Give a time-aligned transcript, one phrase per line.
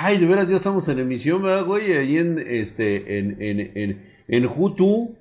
[0.00, 1.92] Ay, de veras, ya estamos en emisión, ¿verdad, güey?
[1.92, 5.16] Ahí en, este, en, en, en, en Hutu.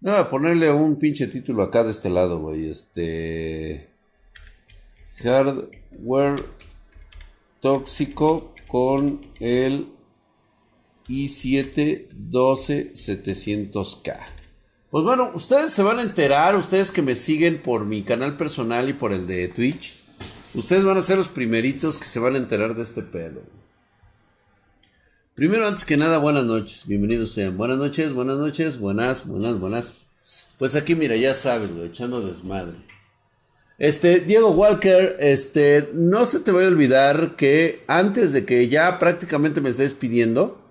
[0.00, 2.68] Voy a ponerle un pinche título acá de este lado, güey.
[2.68, 3.88] Este.
[5.16, 6.44] Hardware
[7.60, 9.88] tóxico con el
[11.08, 14.18] i7 12700K.
[14.90, 18.90] Pues bueno, ustedes se van a enterar, ustedes que me siguen por mi canal personal
[18.90, 20.03] y por el de Twitch.
[20.54, 23.42] Ustedes van a ser los primeritos que se van a enterar de este pedo.
[25.34, 26.84] Primero, antes que nada, buenas noches.
[26.86, 27.56] Bienvenidos sean.
[27.56, 29.96] Buenas noches, buenas noches, buenas, buenas, buenas.
[30.56, 32.76] Pues aquí, mira, ya sabes, güey, echando desmadre.
[33.78, 39.00] Este, Diego Walker, este, no se te vaya a olvidar que antes de que ya
[39.00, 40.62] prácticamente me estés pidiendo,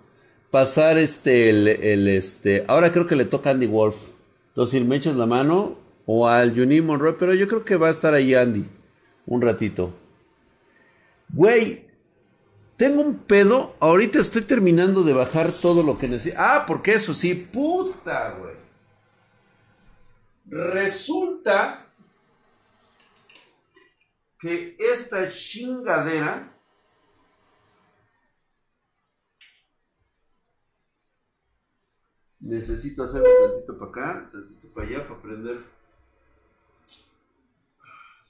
[0.50, 4.12] pasar este, el, este, ahora creo que le toca a Andy Wolf.
[4.52, 7.90] Entonces, si me echas la mano, o al Juni Monroe, pero yo creo que va
[7.90, 8.66] a estar ahí Andy,
[9.26, 9.94] un ratito.
[11.30, 11.88] Güey,
[12.78, 16.38] tengo un pedo, ahorita estoy terminando de bajar todo lo que necesito.
[16.40, 18.56] Ah, porque eso sí, puta, güey.
[20.46, 21.88] Resulta
[24.40, 26.54] que esta chingadera
[32.42, 35.73] necesito hacerme tantito para acá, tantito para allá para prender.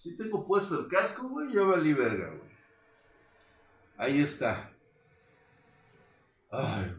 [0.04, 2.52] Si tengo puesto el casco, güey, ya valí verga, güey.
[3.96, 4.70] Ahí está.
[6.52, 6.94] Ay.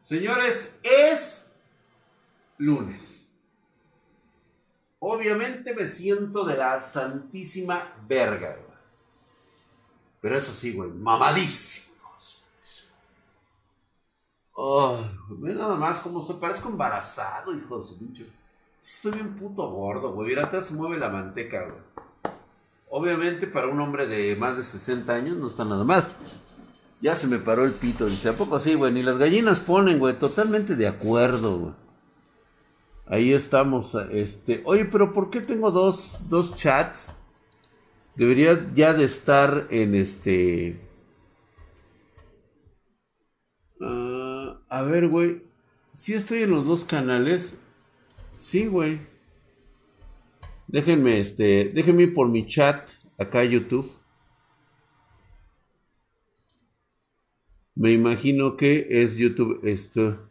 [0.00, 1.54] Señores, es
[2.56, 3.30] lunes.
[4.98, 8.78] Obviamente me siento de la santísima verga, güey.
[10.22, 11.96] Pero eso sí, güey, mamadísimo.
[14.52, 18.39] Oh, ve nada más cómo estoy, parezco embarazado, hijo de su pinche.
[18.80, 20.30] Sí, estoy bien puto gordo, güey.
[20.30, 22.34] Mira, te se mueve la manteca, güey.
[22.88, 26.10] Obviamente, para un hombre de más de 60 años no está nada más.
[27.02, 28.06] Ya se me paró el pito.
[28.06, 28.90] Dice, ¿a poco así, güey?
[28.90, 30.18] Ni las gallinas ponen, güey.
[30.18, 31.74] Totalmente de acuerdo, güey.
[33.06, 33.94] Ahí estamos.
[34.10, 34.62] Este.
[34.64, 37.16] Oye, pero ¿por qué tengo dos, dos chats?
[38.16, 40.80] Debería ya de estar en este.
[43.78, 45.42] Uh, a ver, güey.
[45.92, 47.56] Si estoy en los dos canales.
[48.40, 49.00] Sí, güey.
[50.66, 51.66] Déjenme, este.
[51.66, 53.92] Déjenme ir por mi chat acá a YouTube.
[57.74, 60.26] Me imagino que es YouTube esto.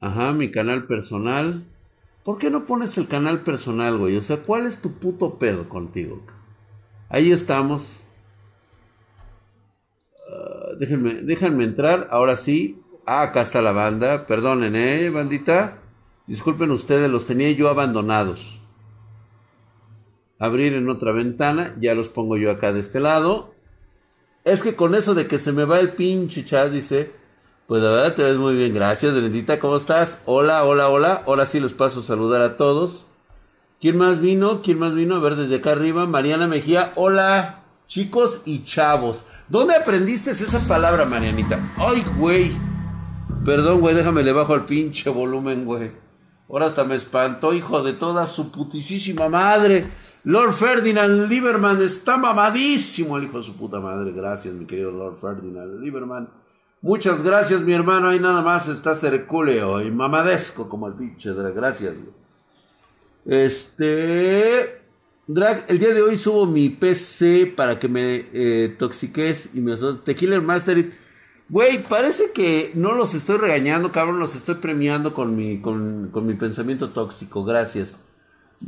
[0.00, 1.66] Ajá, mi canal personal.
[2.24, 4.16] ¿Por qué no pones el canal personal, güey?
[4.16, 6.22] O sea, ¿cuál es tu puto pedo contigo?
[7.10, 8.08] Ahí estamos.
[10.26, 12.08] Uh, déjenme, déjenme entrar.
[12.10, 12.82] Ahora sí.
[13.10, 14.26] Ah, acá está la banda.
[14.26, 15.78] Perdonen, eh, bandita.
[16.26, 18.60] Disculpen ustedes, los tenía yo abandonados.
[20.38, 21.74] Abrir en otra ventana.
[21.80, 23.54] Ya los pongo yo acá de este lado.
[24.44, 27.10] Es que con eso de que se me va el pinche chat, dice.
[27.66, 30.20] Pues la verdad te ves muy bien, gracias, Bendita, ¿cómo estás?
[30.26, 31.22] Hola, hola, hola.
[31.26, 33.08] Ahora sí los paso a saludar a todos.
[33.80, 34.60] ¿Quién más vino?
[34.60, 35.14] ¿Quién más vino?
[35.14, 36.92] A ver, desde acá arriba, Mariana Mejía.
[36.94, 39.24] Hola, chicos y chavos.
[39.48, 41.58] ¿Dónde aprendiste esa palabra, Marianita?
[41.78, 42.67] Ay, güey.
[43.48, 45.90] Perdón, güey, déjame le bajo al pinche volumen, güey.
[46.50, 49.90] Ahora hasta me espantó, hijo de toda su putisísima madre.
[50.24, 54.12] Lord Ferdinand Lieberman está mamadísimo, el hijo de su puta madre.
[54.12, 56.28] Gracias, mi querido Lord Ferdinand Lieberman.
[56.82, 58.08] Muchas gracias, mi hermano.
[58.10, 61.54] Ahí nada más está Cerculeo y mamadesco como el pinche Drag.
[61.54, 61.96] Gracias,
[63.24, 64.82] Este.
[65.26, 69.74] Drag, el día de hoy subo mi PC para que me eh, toxiques y me
[70.04, 71.07] Tequila Master.
[71.48, 74.18] Güey, parece que no los estoy regañando, cabrón.
[74.18, 77.44] Los estoy premiando con mi, con, con mi pensamiento tóxico.
[77.44, 77.98] Gracias.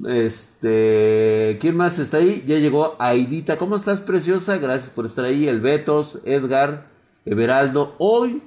[0.06, 1.58] Este.
[1.60, 2.42] ¿Quién más está ahí?
[2.46, 3.58] Ya llegó Aidita.
[3.58, 4.58] ¿Cómo estás, preciosa?
[4.58, 5.48] Gracias por estar ahí.
[5.48, 6.90] El Betos, Edgar.
[7.24, 8.42] Everaldo, hoy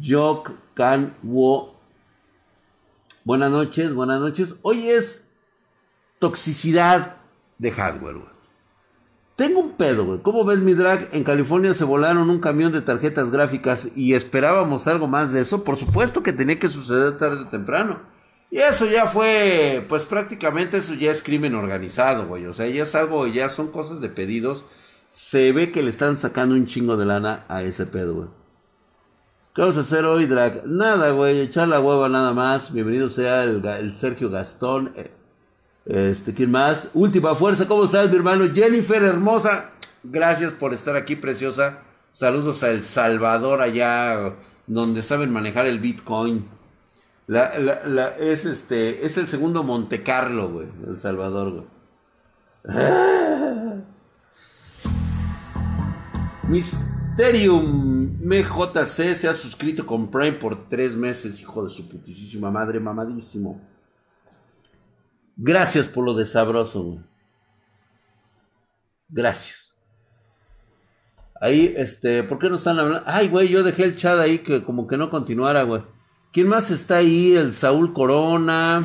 [0.00, 1.74] Yok Kan Wo.
[3.24, 4.56] Buenas noches, buenas noches.
[4.62, 5.28] Hoy es
[6.18, 7.16] toxicidad
[7.58, 8.39] de hardware, güey.
[9.40, 10.18] Tengo un pedo, güey.
[10.20, 11.08] ¿Cómo ves mi drag?
[11.14, 15.64] En California se volaron un camión de tarjetas gráficas y esperábamos algo más de eso.
[15.64, 18.02] Por supuesto que tenía que suceder tarde o temprano.
[18.50, 22.44] Y eso ya fue, pues prácticamente eso ya es crimen organizado, güey.
[22.44, 24.66] O sea, ya es algo, ya son cosas de pedidos
[25.08, 28.28] se ve que le están sacando un chingo de lana a ese pedo, güey.
[29.54, 30.66] ¿Qué vamos a hacer hoy, Drag?
[30.66, 32.74] Nada, güey, echar la hueva nada más.
[32.74, 34.92] Bienvenido sea el, Sergio Gastón.
[34.96, 35.10] Eh,
[35.90, 36.88] este, ¿quién más?
[36.94, 38.44] Última fuerza, ¿cómo estás, mi hermano?
[38.54, 39.70] Jennifer, hermosa.
[40.04, 41.80] Gracias por estar aquí, preciosa.
[42.12, 44.36] Saludos a El Salvador, allá
[44.68, 46.46] donde saben manejar el Bitcoin.
[48.20, 51.64] Es este, es el segundo Monte Carlo, güey, El Salvador, güey.
[56.48, 62.78] Mysterium MJC se ha suscrito con Prime por tres meses, hijo de su putísima madre,
[62.78, 63.69] mamadísimo.
[65.42, 67.00] Gracias por lo de sabroso, güey.
[69.08, 69.80] Gracias.
[71.40, 73.02] Ahí, este, ¿por qué no están hablando?
[73.06, 75.82] Ay, güey, yo dejé el chat ahí que como que no continuara, güey.
[76.30, 77.34] ¿Quién más está ahí?
[77.34, 78.84] El Saúl Corona,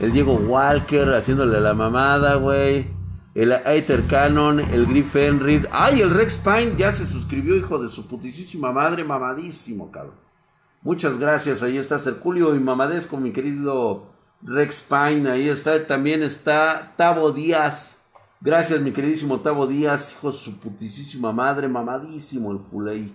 [0.00, 2.86] el Diego Walker haciéndole la mamada, güey.
[3.34, 5.66] El Aether Cannon, el Griff Henry.
[5.70, 6.74] ¡Ay, el Rex Pine!
[6.78, 10.16] Ya se suscribió, hijo de su putísima madre, mamadísimo, cabrón.
[10.80, 14.11] Muchas gracias, ahí está Cerculio y mamadesco, mi querido
[14.44, 17.98] Rex Pine, ahí está, también está Tavo Díaz.
[18.40, 23.14] Gracias, mi queridísimo Tavo Díaz, hijo de su putísima madre, mamadísimo el culey.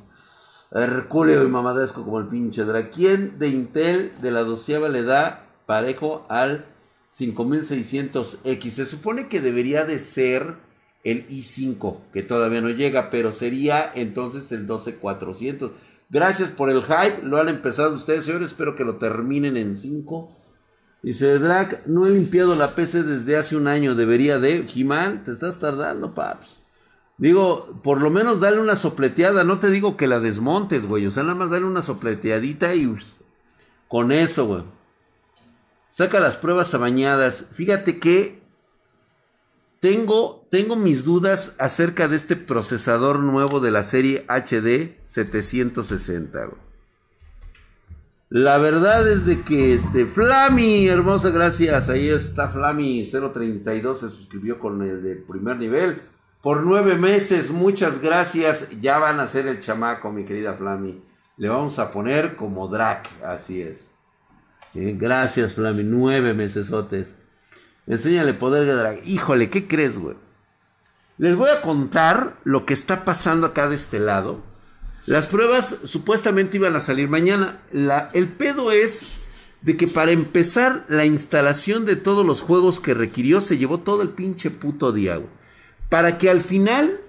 [0.71, 2.91] Herculeo y mamadesco como el pinche Dra.
[2.91, 6.65] ¿Quién de Intel de la doceava le da parejo al
[7.13, 8.69] 5600X?
[8.69, 10.55] Se supone que debería de ser
[11.03, 15.71] el i5, que todavía no llega, pero sería entonces el 12400.
[16.09, 20.46] Gracias por el hype, lo han empezado ustedes, señores, espero que lo terminen en 5
[21.03, 24.63] Dice Drag, no he limpiado la PC desde hace un año, debería de.
[24.63, 26.61] Jimán, te estás tardando, paps.
[27.17, 31.05] Digo, por lo menos dale una sopleteada, no te digo que la desmontes, güey.
[31.07, 32.95] O sea, nada más dale una sopleteadita y
[33.87, 34.63] con eso, güey.
[35.89, 37.47] Saca las pruebas bañadas.
[37.53, 38.41] Fíjate que
[39.79, 46.66] tengo, tengo mis dudas acerca de este procesador nuevo de la serie HD 760, güey.
[48.29, 54.59] La verdad es de que este Flami, hermosa gracias, ahí está Flami 032 se suscribió
[54.59, 56.01] con el de primer nivel
[56.41, 61.01] por nueve meses, muchas gracias, ya van a ser el chamaco mi querida Flami,
[61.37, 63.91] le vamos a poner como Drac, así es.
[64.73, 67.17] Eh, gracias Flami, nueve mesesotes.
[67.85, 69.07] Enséñale poder de Drac.
[69.07, 70.17] Híjole, ¿qué crees, güey?
[71.17, 74.43] Les voy a contar lo que está pasando acá de este lado
[75.07, 77.61] las pruebas supuestamente iban a salir mañana.
[77.71, 79.07] La, el pedo es
[79.61, 84.01] de que para empezar la instalación de todos los juegos que requirió se llevó todo
[84.01, 85.21] el pinche puto día.
[85.87, 86.99] Para que al final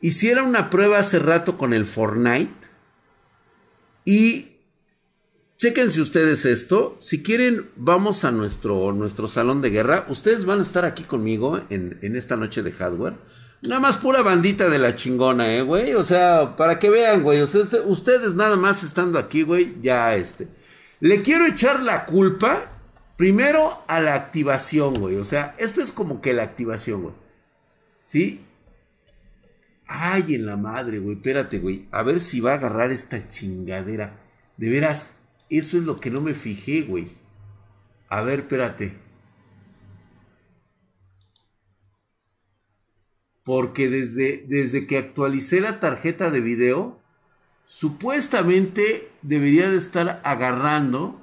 [0.00, 2.68] hiciera una prueba hace rato con el Fortnite.
[4.04, 4.52] Y
[5.58, 6.94] chéquense ustedes esto.
[7.00, 10.06] Si quieren, vamos a nuestro, nuestro salón de guerra.
[10.08, 13.14] Ustedes van a estar aquí conmigo en, en esta noche de hardware.
[13.62, 15.94] Nada más pura bandita de la chingona, eh, güey.
[15.94, 17.42] O sea, para que vean, güey.
[17.42, 20.48] ustedes nada más estando aquí, güey, ya este.
[21.00, 22.70] Le quiero echar la culpa
[23.16, 25.16] primero a la activación, güey.
[25.16, 27.14] O sea, esto es como que la activación, güey.
[28.02, 28.44] ¿Sí?
[29.86, 31.16] Ay, en la madre, güey.
[31.16, 31.86] Espérate, güey.
[31.90, 34.18] A ver si va a agarrar esta chingadera.
[34.56, 35.12] De veras,
[35.50, 37.12] eso es lo que no me fijé, güey.
[38.08, 39.09] A ver, espérate.
[43.50, 47.00] Porque desde, desde que actualicé la tarjeta de video,
[47.64, 51.20] supuestamente debería de estar agarrando.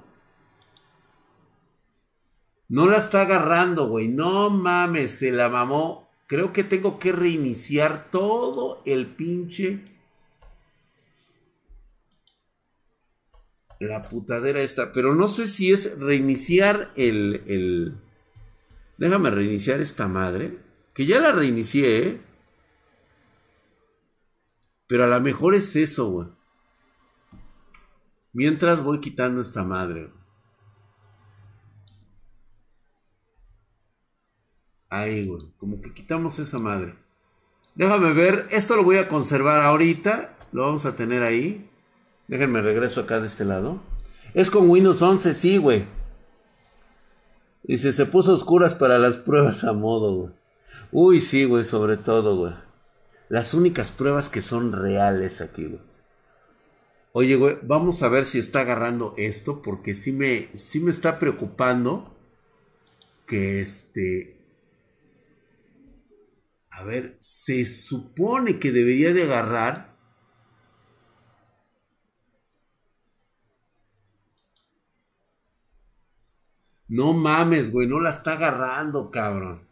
[2.68, 4.10] No la está agarrando, güey.
[4.10, 6.10] No mames, se la mamó.
[6.28, 9.86] Creo que tengo que reiniciar todo el pinche.
[13.80, 14.92] La putadera esta.
[14.92, 17.44] Pero no sé si es reiniciar el.
[17.48, 17.94] el...
[18.98, 20.67] Déjame reiniciar esta madre.
[20.98, 22.22] Que ya la reinicié, ¿eh?
[24.88, 26.28] Pero a lo mejor es eso, güey.
[28.34, 30.12] Mientras voy quitando esta madre.
[34.90, 35.44] Ahí, güey.
[35.60, 36.96] Como que quitamos esa madre.
[37.76, 38.48] Déjame ver.
[38.50, 40.36] Esto lo voy a conservar ahorita.
[40.52, 41.70] Lo vamos a tener ahí.
[42.28, 43.84] Déjenme regreso acá de este lado.
[44.34, 45.86] Es con Windows 11, sí, güey.
[47.62, 50.47] Dice, se puso oscuras para las pruebas a modo, güey.
[50.92, 52.54] Uy, sí, güey, sobre todo, güey.
[53.30, 55.82] Las únicas pruebas que son reales aquí, güey.
[57.12, 61.20] Oye, güey, vamos a ver si está agarrando esto, porque sí me, sí me está
[61.20, 62.16] preocupando
[63.26, 64.38] que este...
[66.70, 69.98] A ver, se supone que debería de agarrar...
[76.90, 79.67] No mames, güey, no la está agarrando, cabrón.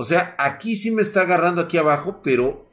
[0.00, 2.68] O sea, aquí sí me está agarrando aquí abajo, pero...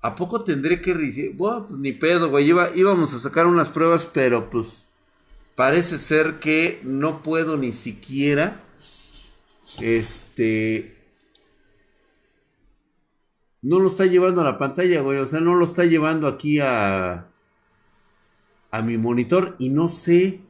[0.00, 1.32] ¿A poco tendré que reiniciar?
[1.32, 2.48] Bueno, pues ni pedo, güey.
[2.48, 4.86] íbamos a sacar unas pruebas, pero pues
[5.56, 8.62] parece ser que no puedo ni siquiera...
[9.80, 10.96] Este...
[13.62, 15.18] No lo está llevando a la pantalla, güey.
[15.18, 17.26] O sea, no lo está llevando aquí a...
[18.70, 20.40] A mi monitor y no sé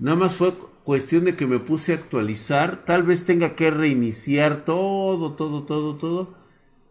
[0.00, 0.52] Nada más fue
[0.84, 2.84] cuestión de que me puse a actualizar.
[2.84, 6.34] Tal vez tenga que reiniciar todo, todo, todo, todo.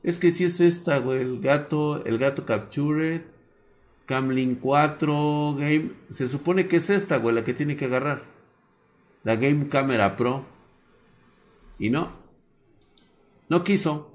[0.03, 1.21] Es que si es esta, güey.
[1.21, 3.21] El gato, el gato Captured.
[4.05, 5.91] Camlin 4 Game.
[6.09, 8.23] Se supone que es esta, güey, la que tiene que agarrar.
[9.23, 10.45] La Game Camera Pro.
[11.79, 12.11] Y no.
[13.47, 14.11] No quiso.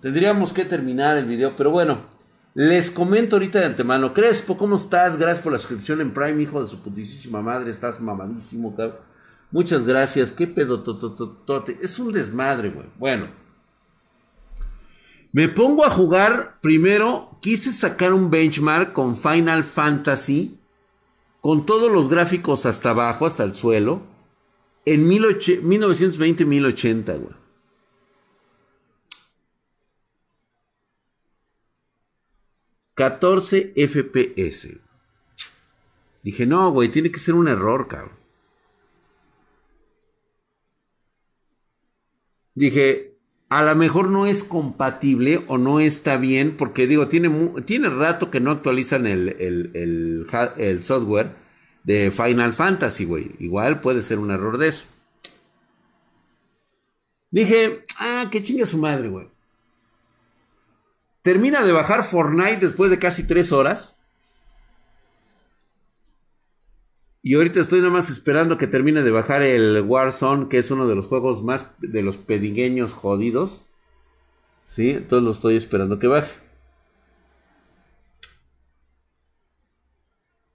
[0.00, 2.13] Tendríamos que terminar el video, pero bueno.
[2.54, 4.14] Les comento ahorita de antemano.
[4.14, 5.18] Crespo, ¿cómo estás?
[5.18, 7.70] Gracias por la suscripción en Prime, hijo de su putísima madre.
[7.70, 9.00] Estás mamadísimo, cabrón.
[9.50, 10.32] Muchas gracias.
[10.32, 10.84] ¿Qué pedo?
[10.84, 11.76] Tototote?
[11.82, 12.86] Es un desmadre, güey.
[12.96, 13.26] Bueno.
[15.32, 16.60] Me pongo a jugar.
[16.60, 20.60] Primero, quise sacar un benchmark con Final Fantasy.
[21.40, 24.02] Con todos los gráficos hasta abajo, hasta el suelo.
[24.84, 27.43] En 1920-1080, güey.
[32.94, 34.78] 14 FPS.
[36.22, 38.12] Dije, no, güey, tiene que ser un error, cabrón.
[42.54, 47.28] Dije, a lo mejor no es compatible o no está bien, porque digo, tiene,
[47.66, 51.34] tiene rato que no actualizan el, el, el software
[51.82, 53.32] de Final Fantasy, güey.
[53.38, 54.84] Igual puede ser un error de eso.
[57.30, 59.33] Dije, ah, que chinga su madre, güey.
[61.24, 63.98] Termina de bajar Fortnite después de casi tres horas.
[67.22, 70.86] Y ahorita estoy nada más esperando que termine de bajar el Warzone, que es uno
[70.86, 73.64] de los juegos más de los pedigueños jodidos.
[74.66, 76.30] Sí, entonces lo estoy esperando que baje.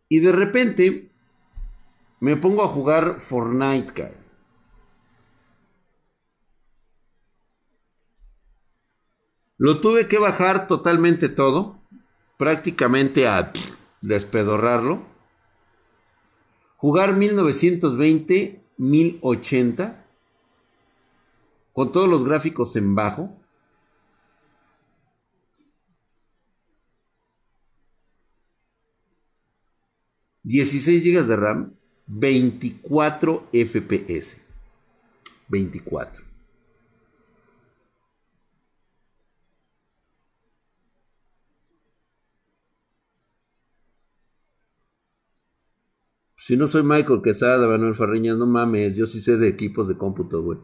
[0.08, 1.10] Y de repente
[2.20, 4.19] me pongo a jugar Fortnite, cara.
[9.60, 11.78] Lo tuve que bajar totalmente todo,
[12.38, 13.52] prácticamente a
[14.00, 15.06] despedorrarlo.
[16.78, 20.06] Jugar 1920, 1080,
[21.74, 23.36] con todos los gráficos en bajo.
[30.46, 31.74] ...16 GB de RAM...
[32.08, 34.38] ...24 FPS...
[35.50, 36.29] ...24...
[46.50, 49.96] Si no soy Michael Quesada, Manuel Farriña, no mames, yo sí sé de equipos de
[50.00, 50.58] cómputo, güey.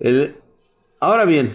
[0.00, 0.34] El...
[0.98, 1.54] Ahora bien.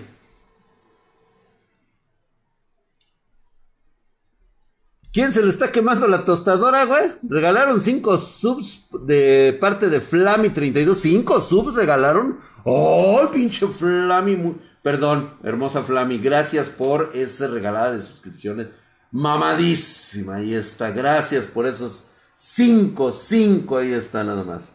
[5.11, 7.15] ¿Quién se le está quemando la tostadora, güey?
[7.21, 10.95] Regalaron cinco subs de parte de Flammy32.
[10.95, 12.39] ¿Cinco subs regalaron?
[12.63, 14.55] ¡Oh, pinche Flammy!
[14.81, 16.19] Perdón, hermosa Flammy.
[16.19, 18.67] Gracias por esa regalada de suscripciones.
[19.11, 20.35] Mamadísima.
[20.35, 20.91] Ahí está.
[20.91, 22.05] Gracias por esos
[22.39, 24.71] 5, 5, ahí está nada más.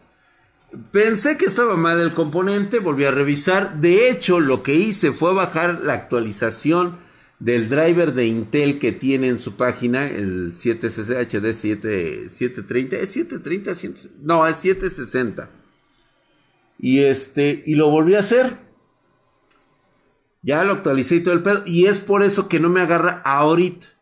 [0.91, 3.79] Pensé que estaba mal el componente, volví a revisar.
[3.79, 6.97] De hecho, lo que hice fue bajar la actualización
[7.39, 11.53] del driver de Intel que tiene en su página, el 7CCHD
[12.27, 12.97] 730.
[12.97, 13.71] ¿Es 730?
[14.23, 15.49] no, es 760.
[16.79, 18.57] Y este, y lo volví a hacer.
[20.41, 21.63] Ya lo actualicé y todo el pedo.
[21.65, 23.92] Y es por eso que no me agarra ahorita.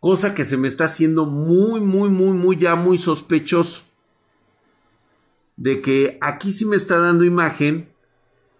[0.00, 3.82] Cosa que se me está haciendo muy, muy, muy, muy, ya muy sospechoso.
[5.56, 7.88] De que aquí sí me está dando imagen,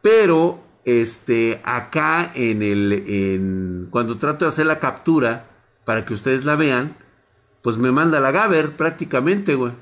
[0.03, 5.51] pero este, acá en el, en, cuando trato de hacer la captura
[5.85, 6.97] para que ustedes la vean,
[7.63, 9.73] pues me manda la Gaber prácticamente, güey.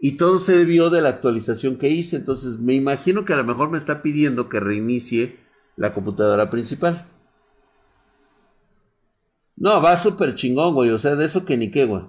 [0.00, 2.16] Y todo se debió de la actualización que hice.
[2.16, 5.38] Entonces me imagino que a lo mejor me está pidiendo que reinicie
[5.76, 7.08] la computadora principal.
[9.58, 10.90] No, va súper chingón, güey.
[10.90, 12.04] O sea, de eso que ni qué, güey.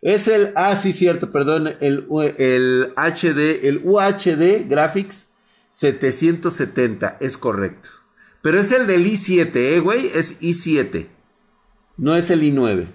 [0.00, 2.06] Es el, ah, sí, cierto, perdón, el,
[2.38, 5.30] el HD, el UHD Graphics
[5.70, 7.88] 770, es correcto.
[8.40, 11.08] Pero es el del i7, eh, güey, es i7.
[11.96, 12.86] No es el i9.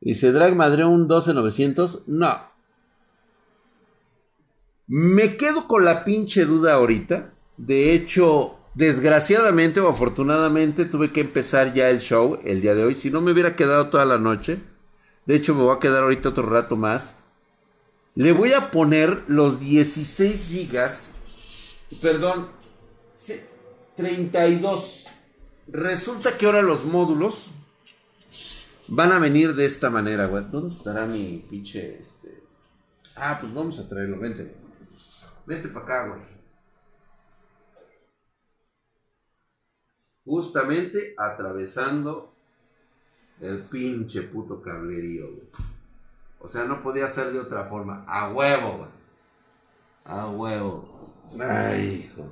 [0.00, 2.52] Dice Drag Madre un 12900, no.
[4.86, 7.32] Me quedo con la pinche duda ahorita.
[7.56, 12.94] De hecho, Desgraciadamente o afortunadamente tuve que empezar ya el show el día de hoy.
[12.94, 14.60] Si no me hubiera quedado toda la noche.
[15.26, 17.16] De hecho me voy a quedar ahorita otro rato más.
[18.14, 21.12] Le voy a poner los 16 gigas.
[22.00, 22.48] Perdón.
[23.96, 25.06] 32.
[25.68, 27.50] Resulta que ahora los módulos
[28.88, 30.44] van a venir de esta manera, güey.
[30.50, 32.42] ¿Dónde estará mi pinche este?
[33.16, 34.54] Ah, pues vamos a traerlo, vente.
[35.46, 36.31] Vente para acá, güey.
[40.24, 42.32] Justamente atravesando
[43.40, 45.48] El pinche puto cablerío, güey.
[46.38, 48.04] O sea, no podía ser de otra forma.
[48.06, 48.90] A huevo, güey.
[50.04, 51.12] A huevo.
[51.40, 52.30] Ay, hijo.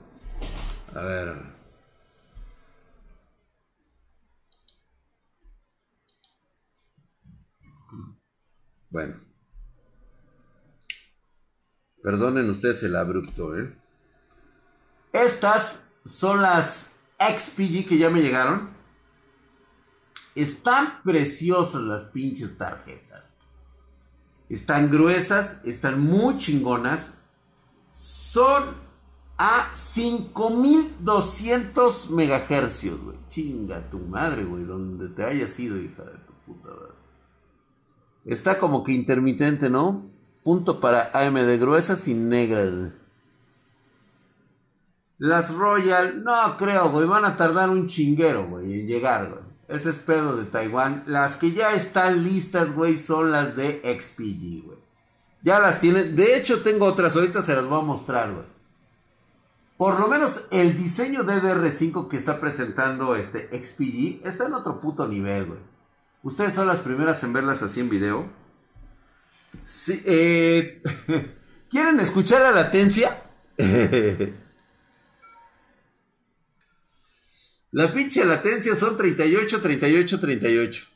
[0.95, 1.61] A ver.
[8.91, 9.21] Bueno.
[12.03, 13.77] Perdonen ustedes el abrupto, ¿eh?
[15.13, 18.71] Estas son las XPG que ya me llegaron.
[20.35, 23.35] Están preciosas las pinches tarjetas.
[24.49, 27.13] Están gruesas, están muy chingonas.
[27.93, 28.89] Son
[29.37, 33.19] a 5200 megahercios, güey.
[33.29, 36.95] Chinga tu madre, güey, donde te hayas ido, hija de tu puta madre.
[38.25, 40.11] Está como que intermitente, ¿no?
[40.43, 42.93] Punto para AMD gruesas y negras.
[45.21, 47.07] Las Royal, no creo, güey.
[47.07, 49.43] Van a tardar un chinguero, güey, en llegar, güey.
[49.69, 51.05] Ese es pedo de Taiwán.
[51.07, 54.79] Las que ya están listas, güey, son las de XPG, güey.
[55.43, 56.17] Ya las tienen.
[56.17, 57.15] De hecho, tengo otras.
[57.15, 58.47] Ahorita se las voy a mostrar, güey.
[59.77, 64.81] Por lo menos el diseño de DR5 que está presentando este XPG está en otro
[64.81, 65.61] puto nivel, güey.
[66.23, 68.27] Ustedes son las primeras en verlas así en video.
[69.87, 70.83] Eh,
[71.71, 73.23] ¿Quieren escuchar la latencia?
[77.73, 80.87] la pinche latencia son 38, 38, 38.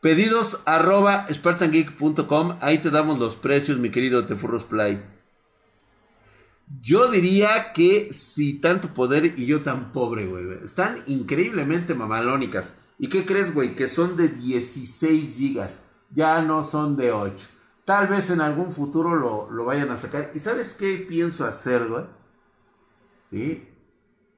[0.00, 2.58] Pedidos arroba spartangeek.com.
[2.60, 5.02] Ahí te damos los precios, mi querido Tefurros Play.
[6.80, 10.64] Yo diría que si tanto poder y yo tan pobre, güey.
[10.64, 12.74] Están increíblemente mamalónicas.
[12.98, 13.74] ¿Y qué crees, güey?
[13.74, 15.80] Que son de 16 gigas.
[16.14, 17.46] Ya no son de 8.
[17.88, 19.14] Tal vez en algún futuro
[19.48, 20.30] lo, vayan a sacar.
[20.34, 23.62] ¿Y sabes qué pienso hacer, güey?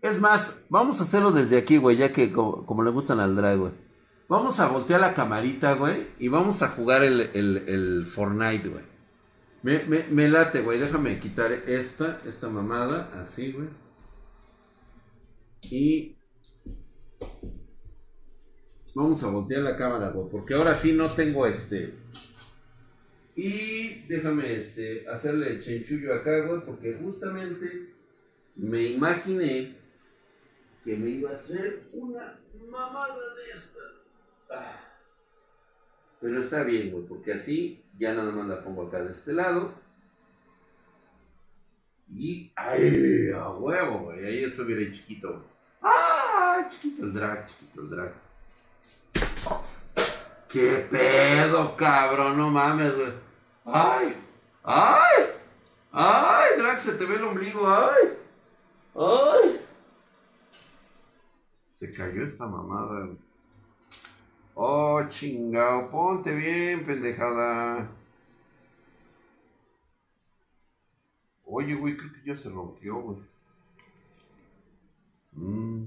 [0.00, 3.72] Es más, vamos a hacerlo desde aquí, güey, ya que como, le gustan al drag.
[4.28, 8.84] Vamos a voltear la camarita, güey, y vamos a jugar el, el Fortnite, güey.
[9.64, 10.78] Me, me, late, güey.
[10.78, 13.10] Déjame quitar esta, esta mamada.
[13.20, 13.68] Así, güey.
[15.62, 16.16] Y...
[18.94, 20.28] Vamos a voltear la cámara, güey.
[20.30, 21.98] Porque ahora sí no tengo este...
[23.42, 26.60] Y déjame este, hacerle el chenchullo acá, güey.
[26.60, 27.94] Porque justamente
[28.54, 29.78] me imaginé
[30.84, 33.80] que me iba a hacer una mamada de esta.
[34.50, 34.78] Ah.
[36.20, 39.72] Pero está bien, güey, porque así ya nada más la pongo acá de este lado.
[42.12, 43.30] Y ¡ay!
[43.30, 44.22] A huevo, güey.
[44.22, 45.46] Ahí estuviera chiquito.
[45.80, 46.68] ¡Ah!
[46.68, 48.12] Chiquito el drag, chiquito el drag.
[50.46, 52.36] ¡Qué pedo, cabrón!
[52.36, 53.29] No mames, güey.
[53.72, 54.16] ¡Ay!
[54.62, 55.24] ¡Ay!
[55.92, 56.58] ¡Ay!
[56.58, 57.68] Drag, se te ve el ombligo.
[57.68, 58.18] ¡Ay!
[58.94, 59.60] ¡Ay!
[61.68, 63.08] Se cayó esta mamada.
[64.54, 67.90] Oh, chingao, ponte bien, pendejada.
[71.44, 73.18] Oye, güey, creo que ya se rompió, güey.
[75.32, 75.86] Mmm,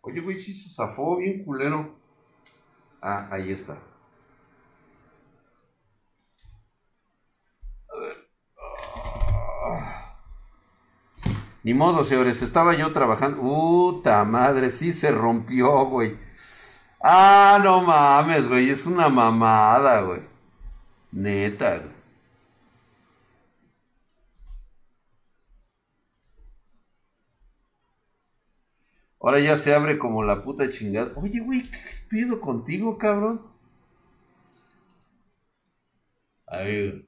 [0.00, 1.94] Oye, güey, sí se zafó bien culero.
[3.00, 3.74] Ah, ahí está.
[7.92, 8.28] A ver.
[9.66, 10.16] Ah.
[11.64, 13.40] Ni modo, señores, estaba yo trabajando.
[13.40, 16.16] Puta madre, sí se rompió, güey.
[17.02, 20.22] Ah, no mames, güey, es una mamada, güey.
[21.12, 21.94] Neta, güey.
[29.20, 31.12] Ahora ya se abre como la puta chingada.
[31.16, 31.78] Oye, güey, ¿qué
[32.10, 33.40] pido contigo, cabrón?
[36.46, 37.06] Ahí.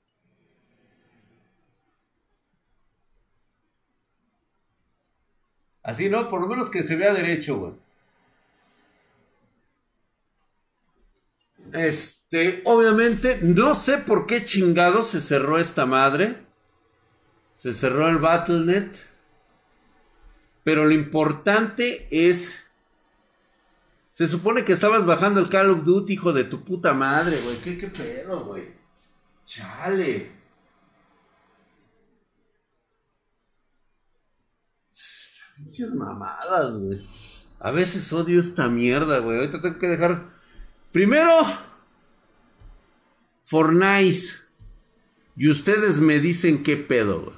[5.87, 6.29] Así, ¿no?
[6.29, 7.73] Por lo menos que se vea derecho, güey.
[11.73, 16.45] Este, obviamente, no sé por qué chingado se cerró esta madre.
[17.55, 18.97] Se cerró el Battle.net.
[20.65, 22.65] Pero lo importante es.
[24.09, 27.59] Se supone que estabas bajando el Call of Duty, hijo de tu puta madre, güey.
[27.59, 28.75] ¿Qué, qué pedo, güey?
[29.45, 30.36] Chale.
[35.67, 37.01] Muchas mamadas, güey.
[37.59, 39.39] A veces odio esta mierda, güey.
[39.39, 40.31] Ahorita tengo que dejar.
[40.93, 41.33] Primero.
[43.47, 44.27] Fortnite.
[45.37, 47.37] Y ustedes me dicen qué pedo, güey.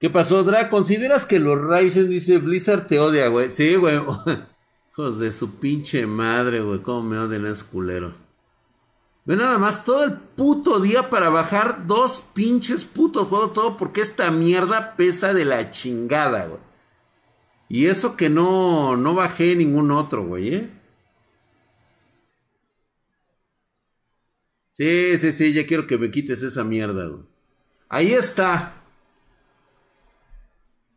[0.00, 0.68] ¿Qué pasó, Dra?
[0.68, 3.48] ¿Consideras que los Ryzen, dice Blizzard, te odia, güey?
[3.52, 4.00] Sí, güey.
[4.90, 6.82] Hijos de su pinche madre, güey.
[6.82, 8.12] ¿Cómo me odian esos culeros?
[9.24, 14.00] Ve nada más todo el puto día para bajar dos pinches putos juegos, todo porque
[14.00, 16.60] esta mierda pesa de la chingada, güey.
[17.68, 20.70] Y eso que no, no bajé ningún otro, güey, ¿eh?
[24.72, 27.22] Sí, sí, sí, ya quiero que me quites esa mierda, güey.
[27.88, 28.82] Ahí está.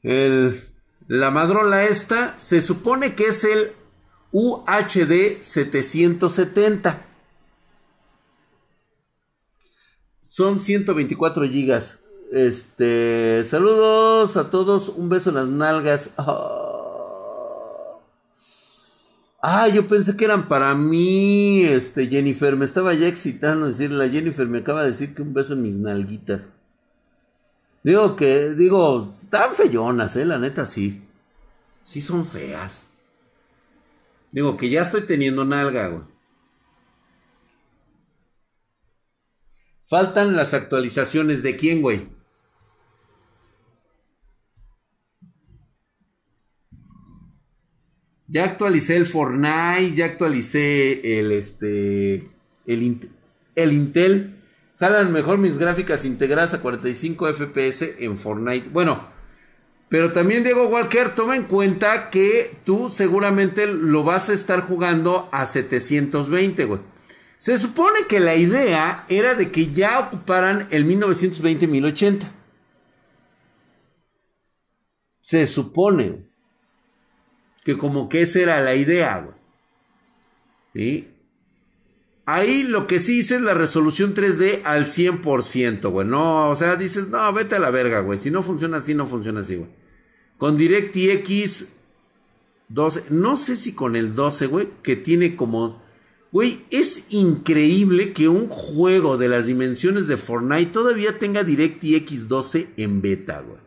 [0.02, 0.62] El,
[1.08, 3.74] la madrola esta se supone que es el
[4.32, 7.06] UHD 770.
[10.36, 12.04] Son 124 gigas.
[12.30, 16.10] Este, saludos a todos, un beso en las nalgas.
[16.18, 18.00] Ah,
[19.42, 24.12] ah, yo pensé que eran para mí, este, Jennifer, me estaba ya excitando decirle, la
[24.12, 26.50] Jennifer me acaba de decir que un beso en mis nalguitas.
[27.82, 31.02] Digo que, digo, están feyonas, eh, la neta sí.
[31.86, 32.84] Sí son feas.
[34.34, 36.15] Digo que ya estoy teniendo nalga, güey.
[39.88, 42.10] Faltan las actualizaciones de quién, güey.
[48.28, 52.28] Ya actualicé el Fortnite, ya actualicé el este
[52.66, 53.12] el,
[53.56, 54.42] el Intel.
[54.80, 58.70] Jalan mejor mis gráficas integradas a 45 FPS en Fortnite.
[58.70, 59.08] Bueno,
[59.88, 65.30] pero también Diego Walker, toma en cuenta que tú seguramente lo vas a estar jugando
[65.32, 66.95] a 720, güey.
[67.38, 72.32] Se supone que la idea era de que ya ocuparan el 1920-1080.
[75.22, 76.26] Se supone
[77.64, 79.36] que como que esa era la idea, güey.
[80.74, 81.12] ¿Sí?
[82.28, 86.08] Ahí lo que sí hice es la resolución 3D al 100%, güey.
[86.08, 88.18] No, o sea, dices, no, vete a la verga, güey.
[88.18, 89.70] Si no funciona así, no funciona así, güey.
[90.38, 91.68] Con DirectX
[92.70, 95.85] 12, no sé si con el 12, güey, que tiene como
[96.32, 102.74] Güey, es increíble que un juego de las dimensiones de Fortnite todavía tenga DirectX 12
[102.78, 103.60] en beta, güey.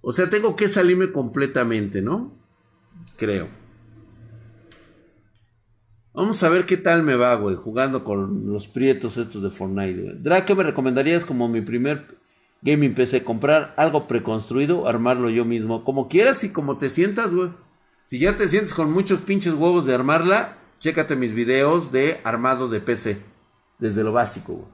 [0.00, 2.32] O sea, tengo que salirme completamente, ¿no?
[3.16, 3.48] Creo.
[6.14, 10.02] Vamos a ver qué tal me va, güey, jugando con los prietos estos de Fortnite,
[10.02, 10.14] güey.
[10.18, 12.18] Drake, ¿me recomendarías como mi primer
[12.60, 13.24] gaming PC?
[13.24, 15.84] ¿Comprar algo preconstruido armarlo yo mismo?
[15.84, 17.50] Como quieras y como te sientas, güey.
[18.04, 22.68] Si ya te sientes con muchos pinches huevos de armarla, Chécate mis videos de armado
[22.68, 23.22] de PC.
[23.78, 24.68] Desde lo básico,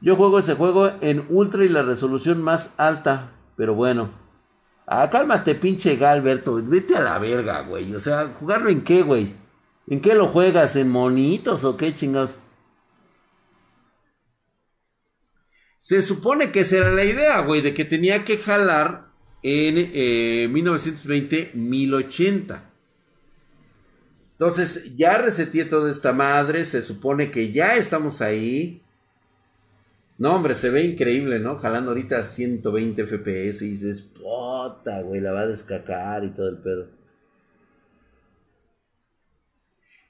[0.00, 3.30] Yo juego ese juego en ultra y la resolución más alta.
[3.56, 4.10] Pero bueno.
[4.84, 6.60] Ah, cálmate, pinche Galberto.
[6.60, 7.94] Vete a la verga, güey.
[7.94, 9.32] O sea, ¿jugarlo en qué, güey?
[9.86, 10.74] ¿En qué lo juegas?
[10.74, 12.36] ¿En monitos o qué chingados?
[15.78, 19.07] Se supone que esa era la idea, güey, de que tenía que jalar
[19.48, 22.70] en 1920 eh, 1080.
[24.32, 28.82] Entonces, ya reseteé toda esta madre, se supone que ya estamos ahí.
[30.16, 31.56] No, hombre, se ve increíble, ¿no?
[31.56, 36.58] Jalando ahorita 120 FPS y dices, puta, güey, la va a descacar y todo el
[36.58, 36.88] pedo.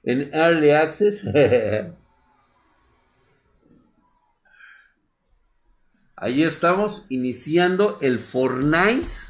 [0.03, 1.23] En Early Access.
[6.15, 9.28] Ahí estamos iniciando el Fortnite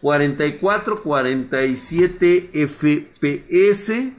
[0.00, 4.12] 44, 47 FPS.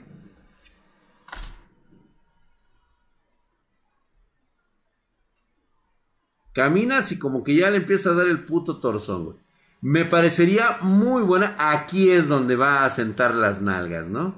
[6.53, 9.37] Caminas y como que ya le empieza a dar el puto torzón, güey.
[9.81, 11.55] Me parecería muy buena.
[11.57, 14.35] Aquí es donde va a sentar las nalgas, ¿no?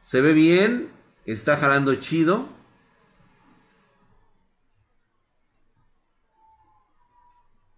[0.00, 0.90] Se ve bien.
[1.24, 2.48] Está jalando chido.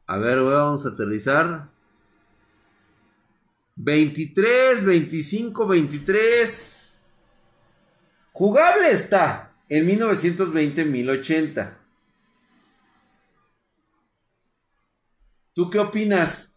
[0.07, 1.71] A ver, vamos a aterrizar.
[3.79, 6.91] 23, 25, 23.
[8.33, 11.79] Jugable está en 1920, 1080.
[15.55, 16.57] ¿Tú qué opinas?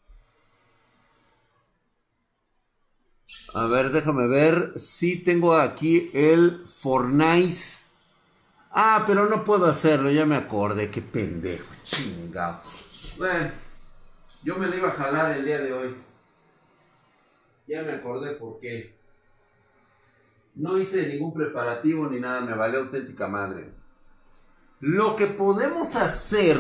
[3.53, 7.81] A ver, déjame ver si tengo aquí el Fortnite.
[8.71, 12.61] Ah, pero no puedo hacerlo, ya me acordé, qué pendejo, chingado.
[13.17, 13.51] Bueno,
[14.43, 16.10] yo me lo iba a jalar el día de hoy.
[17.71, 18.93] Ya me acordé por qué.
[20.55, 23.71] No hice ningún preparativo ni nada, me valió auténtica madre.
[24.81, 26.57] Lo que podemos hacer...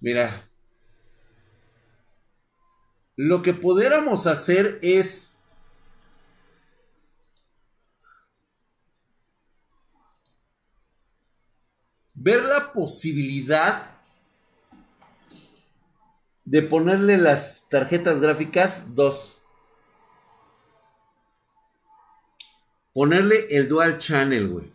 [0.00, 0.48] Mira.
[3.16, 5.36] Lo que pudiéramos hacer es...
[12.14, 13.95] Ver la posibilidad
[16.46, 19.36] de ponerle las tarjetas gráficas 2.
[22.96, 24.72] ponerle el dual channel, güey.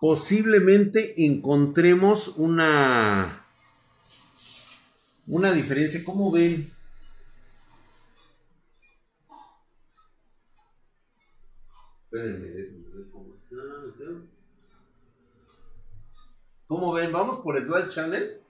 [0.00, 3.44] Posiblemente encontremos una
[5.26, 6.04] una diferencia.
[6.04, 6.70] ¿Cómo ven?
[16.66, 17.12] ¿Cómo ven?
[17.12, 18.40] ¿Vamos por el Dual Channel?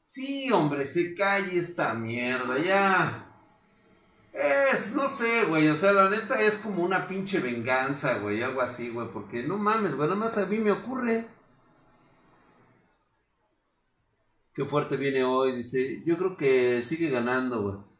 [0.00, 3.28] Sí, hombre, se cae esta mierda, ya.
[4.32, 8.60] Es, no sé, güey, o sea, la neta es como una pinche venganza, güey, algo
[8.62, 11.26] así, güey, porque no mames, güey, nada más a mí me ocurre.
[14.54, 17.91] Qué fuerte viene hoy, dice, yo creo que sigue ganando, güey.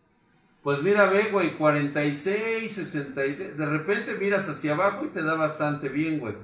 [0.63, 3.57] Pues mira, ve, güey, 46, 63.
[3.59, 6.37] De repente miras hacia abajo y te da bastante bien, güey.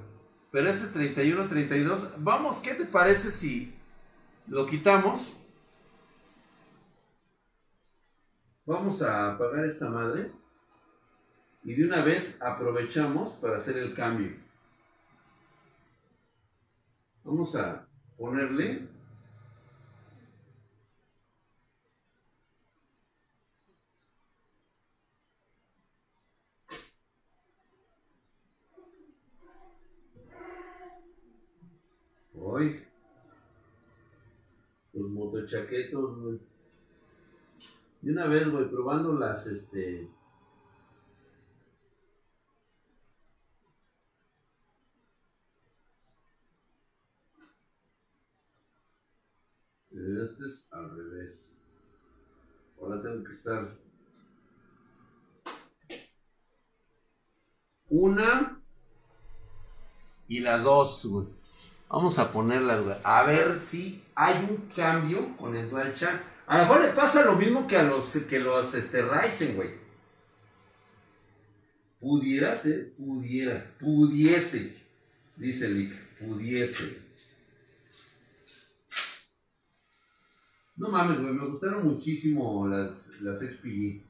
[0.50, 2.14] Pero ese 31, 32.
[2.18, 3.74] Vamos, ¿qué te parece si
[4.48, 5.34] lo quitamos?
[8.66, 10.32] Vamos a apagar esta madre.
[11.62, 14.32] Y de una vez aprovechamos para hacer el cambio.
[17.22, 18.87] Vamos a ponerle
[32.50, 32.82] Hoy.
[34.94, 36.40] Los motochaquetos, güey.
[38.00, 40.10] Y una vez, güey, probando las, este...
[49.90, 51.62] Este es al revés.
[52.80, 53.76] Ahora tengo que estar...
[57.90, 58.62] Una
[60.28, 61.37] y la dos, güey.
[61.88, 62.98] Vamos a ponerlas.
[63.02, 66.20] A ver si hay un cambio con el Dual Chat.
[66.46, 69.70] A lo mejor le pasa lo mismo que a los que los este, Ryzen, güey.
[72.00, 74.76] Pudiera ser, pudiera, pudiese,
[75.36, 77.02] dice Lick, pudiese.
[80.76, 84.00] No mames, güey, me gustaron muchísimo las, las XPG.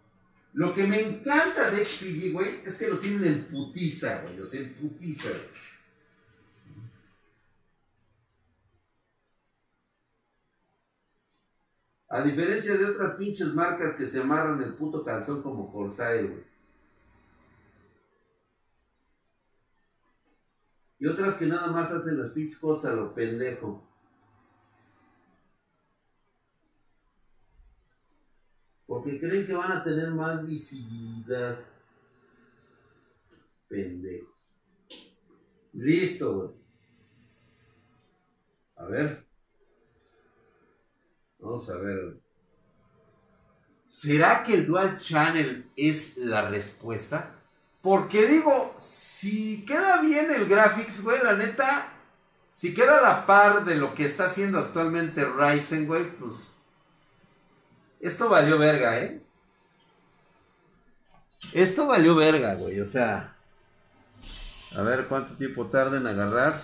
[0.52, 4.46] Lo que me encanta de XPG, güey, es que lo tienen en putiza, güey, o
[4.46, 5.77] sea, en putiza, güey.
[12.08, 16.44] A diferencia de otras pinches marcas que se amarran el puto calzón como Corsair, güey.
[21.00, 23.86] Y otras que nada más hacen las pinches cosas a lo pendejo.
[28.86, 31.58] Porque creen que van a tener más visibilidad.
[33.68, 34.62] Pendejos.
[35.74, 36.50] Listo, güey.
[38.76, 39.27] A ver.
[41.38, 42.18] Vamos a ver.
[43.86, 47.34] ¿Será que el Dual Channel es la respuesta?
[47.80, 51.92] Porque digo, si queda bien el graphics, güey, la neta,
[52.50, 56.34] si queda a la par de lo que está haciendo actualmente Ryzen, güey, pues
[58.00, 59.22] esto valió verga, ¿eh?
[61.52, 63.36] Esto valió verga, güey, o sea,
[64.76, 66.60] a ver cuánto tiempo tarda en agarrar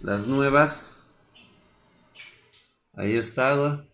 [0.00, 0.91] las nuevas.
[2.94, 3.92] Ahí está, güey.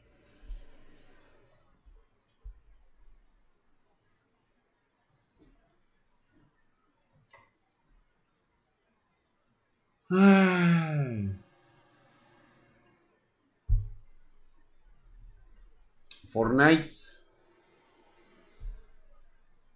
[16.28, 16.94] Fortnite.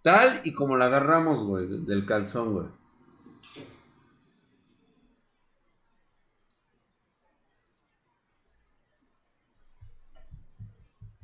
[0.01, 2.82] Tal y como la agarramos, güey, del calzón, güey.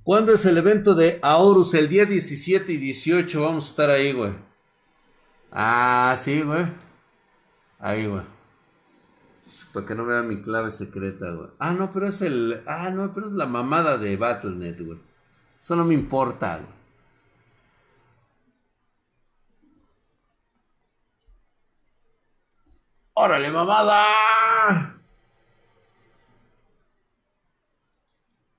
[0.10, 1.76] ¿Cuándo es el evento de Aorus?
[1.76, 4.34] El día 17 y 18 vamos a estar ahí, güey.
[5.52, 6.66] Ah, sí, güey.
[7.78, 8.24] Ahí, güey.
[9.72, 11.50] Para que no vean mi clave secreta, güey.
[11.60, 12.64] Ah, no, pero es el...
[12.66, 14.98] Ah, no, pero es la mamada de Battle.net, güey.
[15.60, 16.74] Eso no me importa, güey.
[23.14, 24.89] ¡Órale, mamada!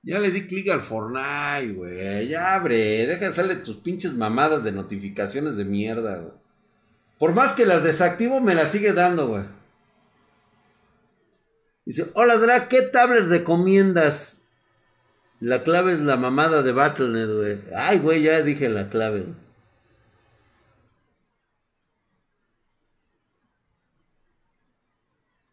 [0.03, 2.27] Ya le di clic al Fortnite, güey.
[2.27, 3.05] Ya abre.
[3.05, 6.33] Deja de hacerle tus pinches mamadas de notificaciones de mierda, güey.
[7.19, 9.43] Por más que las desactivo, me las sigue dando, güey.
[11.85, 14.43] Dice, hola Dra, ¿qué tablet recomiendas?
[15.39, 17.61] La clave es la mamada de Battle.net, güey.
[17.75, 19.25] Ay, güey, ya dije la clave.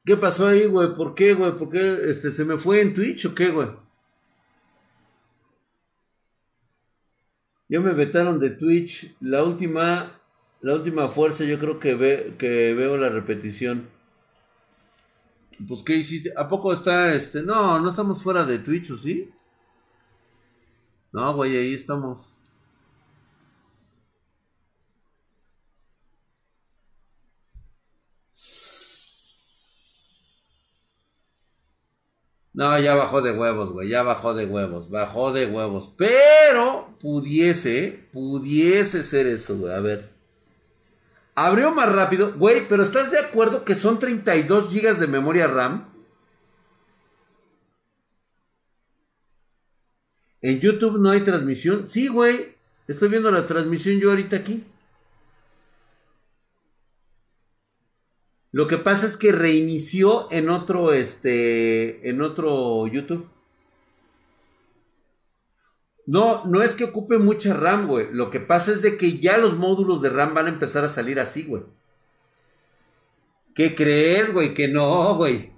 [0.04, 0.94] ¿Qué pasó ahí, güey?
[0.94, 1.52] ¿Por qué, güey?
[1.56, 3.68] ¿Por qué este, se me fue en Twitch o qué, güey?
[7.68, 9.14] Ya me vetaron de Twitch.
[9.20, 10.20] La última,
[10.60, 13.88] la última fuerza, yo creo que, ve, que veo la repetición.
[15.66, 16.32] Pues, ¿qué hiciste?
[16.36, 17.42] ¿A poco está este?
[17.42, 19.30] No, no estamos fuera de Twitch, ¿o sí?
[21.12, 22.37] No, güey, ahí estamos.
[32.58, 35.92] No, ya bajó de huevos, güey, ya bajó de huevos, bajó de huevos.
[35.96, 39.72] Pero pudiese, pudiese ser eso, güey.
[39.72, 40.10] A ver.
[41.36, 45.88] Abrió más rápido, güey, pero ¿estás de acuerdo que son 32 GB de memoria RAM?
[50.42, 51.86] En YouTube no hay transmisión.
[51.86, 52.56] Sí, güey.
[52.88, 54.64] Estoy viendo la transmisión yo ahorita aquí.
[58.50, 63.28] Lo que pasa es que reinició en otro, este, en otro YouTube.
[66.06, 68.08] No, no es que ocupe mucha RAM, güey.
[68.12, 70.88] Lo que pasa es de que ya los módulos de RAM van a empezar a
[70.88, 71.64] salir así, güey.
[73.54, 74.54] ¿Qué crees, güey?
[74.54, 75.52] Que no, güey.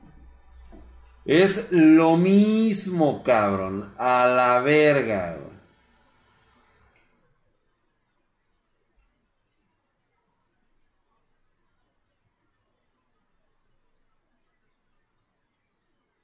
[1.24, 3.94] Es lo mismo, cabrón.
[3.98, 5.49] A la verga, güey.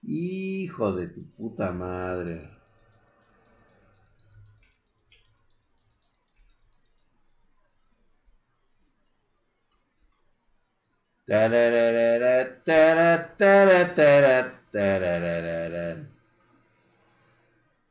[0.09, 2.49] Hijo de tu puta madre.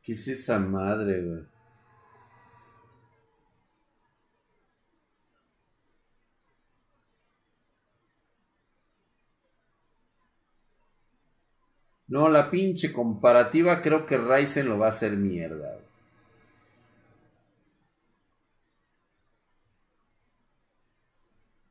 [0.02, 1.46] ¿Qué es esa madre?
[12.14, 15.78] No, la pinche comparativa creo que Ryzen lo va a hacer mierda.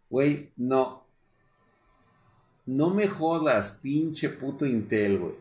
[0.09, 1.05] Güey, no.
[2.79, 5.35] No me jodas, pinche puto Intel, güey.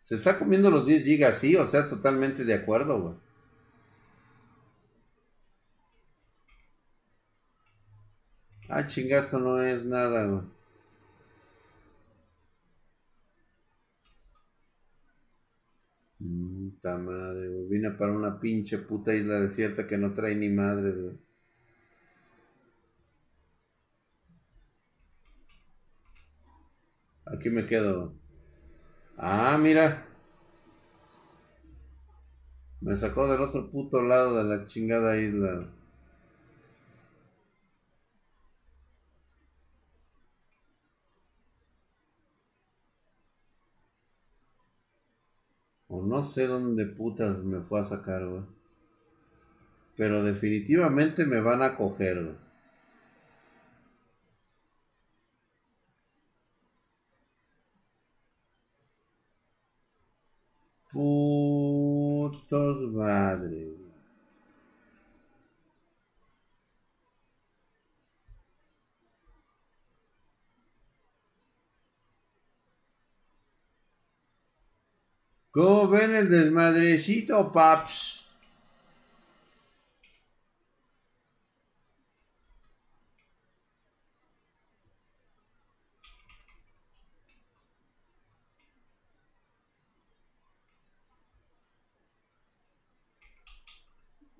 [0.00, 3.21] Se está comiendo los 10 GB, sí, o sea, totalmente de acuerdo, güey.
[8.74, 10.42] Ah, chingasto no es nada, güey.
[16.18, 17.68] Puta madre, güey.
[17.68, 21.18] Vine para una pinche puta isla desierta que no trae ni madres, güey.
[27.26, 28.14] Aquí me quedo.
[29.18, 30.06] Ah, mira.
[32.80, 35.68] Me sacó del otro puto lado de la chingada isla.
[45.96, 48.42] O no sé dónde putas me fue a sacar, güey.
[49.96, 52.36] Pero definitivamente me van a coger, güey.
[60.90, 63.71] Putos madres.
[75.52, 78.24] ¿Cómo ven el desmadrecito, paps?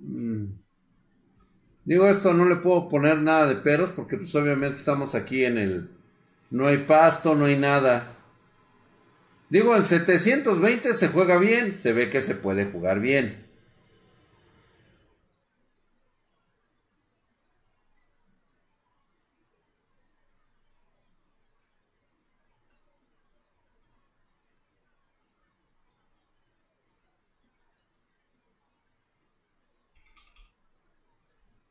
[0.03, 0.53] Mm.
[1.85, 5.59] Digo, esto no le puedo poner nada de peros porque pues obviamente estamos aquí en
[5.59, 5.91] el...
[6.51, 8.17] No hay pasto, no hay nada.
[9.53, 13.47] Digo, en 720 se juega bien, se ve que se puede jugar bien.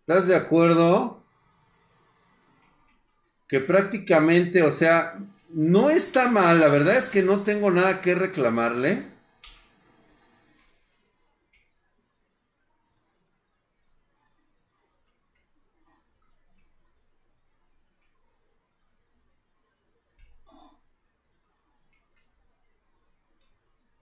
[0.01, 1.23] ¿Estás de acuerdo?
[3.47, 5.17] Que prácticamente, o sea,
[5.53, 9.11] no está mal, la verdad es que no tengo nada que reclamarle.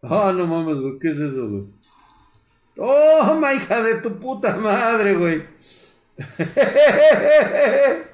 [0.02, 1.68] Ah, no mames, güey, ¿qué es eso, güey?
[2.78, 5.44] Oh, ma hija de tu puta madre, güey.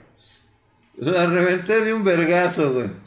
[0.97, 3.04] La reventé de un vergazo, güey.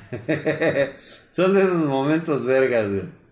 [1.30, 3.24] Son de esos momentos vergas, güey.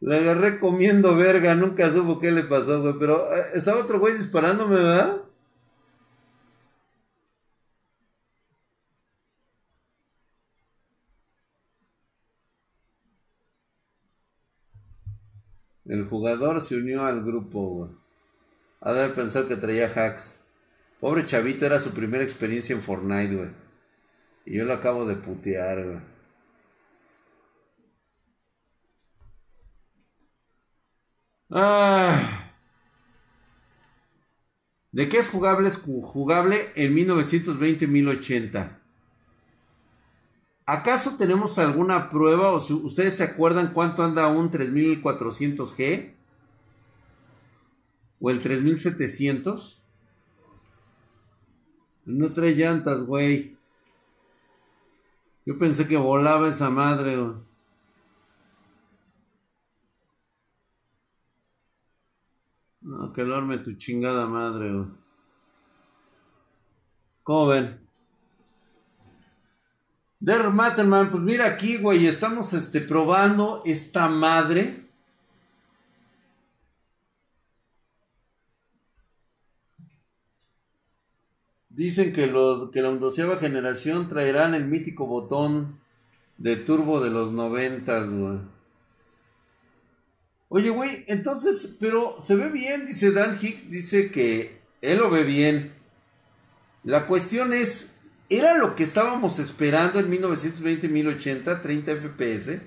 [0.18, 2.94] Agarré comiendo verga, nunca supo qué le pasó, güey.
[2.98, 5.22] Pero eh, estaba otro güey disparándome, ¿verdad?
[15.86, 17.90] El jugador se unió al grupo.
[18.88, 20.40] Ha de haber pensado que traía hacks.
[20.98, 23.50] Pobre chavito, era su primera experiencia en Fortnite, güey.
[24.46, 26.00] Y yo lo acabo de putear, güey.
[31.50, 32.50] Ah.
[34.90, 35.68] ¿De qué es jugable?
[35.68, 38.78] Es jugable en 1920-1080.
[40.64, 46.17] ¿Acaso tenemos alguna prueba o ustedes se acuerdan cuánto anda un 3400G?
[48.20, 49.80] ¿O el 3700?
[52.06, 53.56] No trae llantas, güey.
[55.44, 57.36] Yo pensé que volaba esa madre, güey.
[62.80, 64.86] No, que lo tu chingada madre, güey.
[67.22, 67.88] ¿Cómo ven?
[70.20, 74.87] Der Matterman, pues mira aquí, güey, estamos este, probando esta madre.
[81.78, 85.78] Dicen que, los, que la ondoceava generación traerán el mítico botón
[86.36, 88.40] de turbo de los noventas, güey.
[90.48, 95.22] Oye, güey, entonces, pero se ve bien, dice Dan Hicks, dice que él lo ve
[95.22, 95.72] bien.
[96.82, 97.92] La cuestión es,
[98.28, 102.60] era lo que estábamos esperando en 1920-1080, 30 FPS.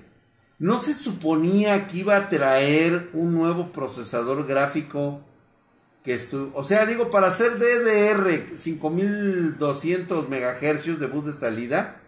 [0.58, 5.22] No se suponía que iba a traer un nuevo procesador gráfico
[6.04, 6.18] que
[6.54, 12.00] o sea, digo, para hacer DDR 5200 MHz de bus de salida,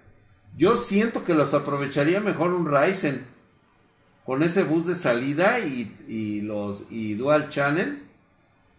[0.57, 3.25] yo siento que los aprovecharía mejor un Ryzen
[4.25, 8.03] con ese bus de salida y, y los y dual channel.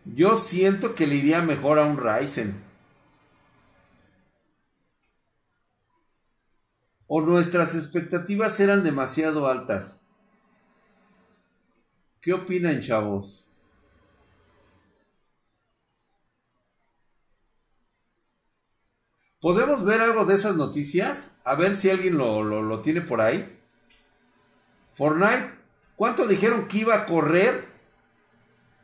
[0.06, 2.66] Yo siento que le iría mejor a un Ryzen.
[7.08, 10.04] o nuestras expectativas eran demasiado altas.
[12.22, 13.45] ¿Qué opinan, chavos?
[19.46, 21.40] ¿Podemos ver algo de esas noticias?
[21.44, 23.60] A ver si alguien lo, tiene por ahí.
[24.96, 25.52] Fortnite,
[25.96, 27.64] ¿cuánto dijeron que iba a correr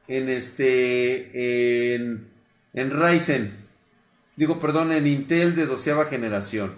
[0.08, 2.30] en este en,
[2.74, 3.56] en Ryzen?
[4.36, 6.76] Digo, perdón, en Intel de doceava generación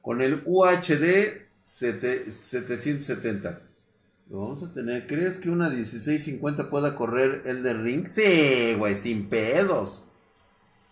[0.00, 3.60] con el UHD 770.
[4.30, 5.08] Lo vamos a tener.
[5.08, 8.06] ¿Crees que una 1650 pueda correr el de Ring?
[8.06, 10.03] Sí, güey, sin pedos.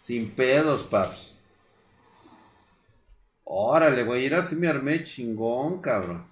[0.02, 1.32] Sin pedos, paps.
[3.44, 6.26] Órale, güey, ir así me armé chingón, cabrón.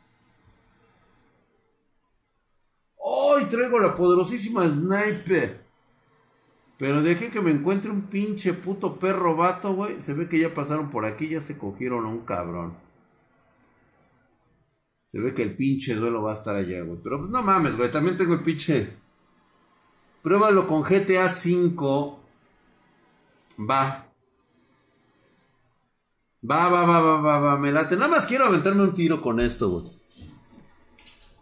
[2.98, 5.64] ¡Ay, traigo la poderosísima sniper!
[6.78, 10.00] Pero dejé que me encuentre un pinche puto perro vato, güey.
[10.00, 12.76] Se ve que ya pasaron por aquí, ya se cogieron a un cabrón.
[15.04, 16.98] Se ve que el pinche duelo va a estar allá, güey.
[17.04, 17.88] Pero pues no mames, güey.
[17.92, 18.96] También tengo el pinche.
[20.22, 22.19] Pruébalo con GTA V.
[23.68, 24.06] Va.
[26.42, 27.96] Va, va, va, va, va, va, me late.
[27.96, 29.84] Nada más quiero aventarme un tiro con esto, güey.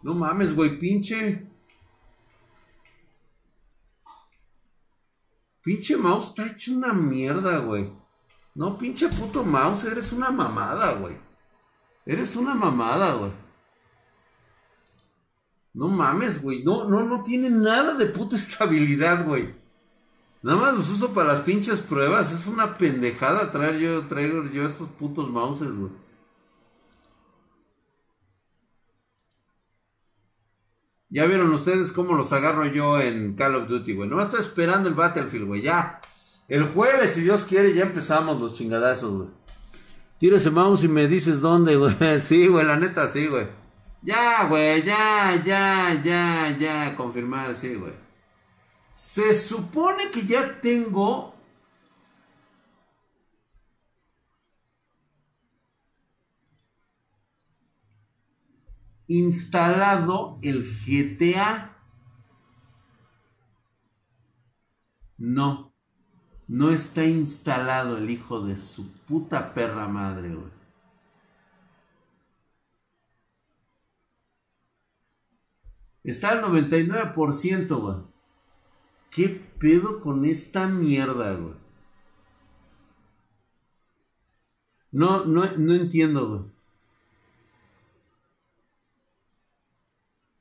[0.03, 1.47] No mames, güey, pinche.
[5.61, 7.89] Pinche mouse está hecho una mierda, güey.
[8.55, 11.15] No, pinche puto mouse, eres una mamada, güey.
[12.05, 13.31] Eres una mamada, güey.
[15.73, 16.63] No mames, güey.
[16.63, 19.58] No, no, no tiene nada de puta estabilidad, güey.
[20.41, 22.31] Nada más los uso para las pinches pruebas.
[22.31, 25.91] Es una pendejada traer yo, traigo yo estos putos mouses, güey.
[31.09, 34.09] Ya vieron ustedes cómo los agarro yo en Call of Duty, güey.
[34.09, 35.61] No estoy esperando el Battlefield, güey.
[35.61, 35.99] Ya.
[36.47, 39.29] El jueves, si Dios quiere, ya empezamos los chingadazos, güey.
[40.19, 41.95] Tira ese mouse y me dices dónde, güey.
[42.21, 43.47] Sí, güey, la neta, sí, güey.
[44.03, 46.95] Ya, güey, ya, ya, ya, ya.
[46.95, 48.08] Confirmar, sí, güey.
[48.99, 51.33] Se supone que ya tengo...
[59.07, 61.75] instalado el GTA.
[65.17, 65.73] No,
[66.47, 70.51] no está instalado el hijo de su puta perra madre, güey.
[76.03, 78.08] Está al 99%, güey.
[79.11, 79.29] ¿Qué
[79.59, 81.53] pedo con esta mierda, güey?
[84.91, 86.41] No, no, no entiendo, güey.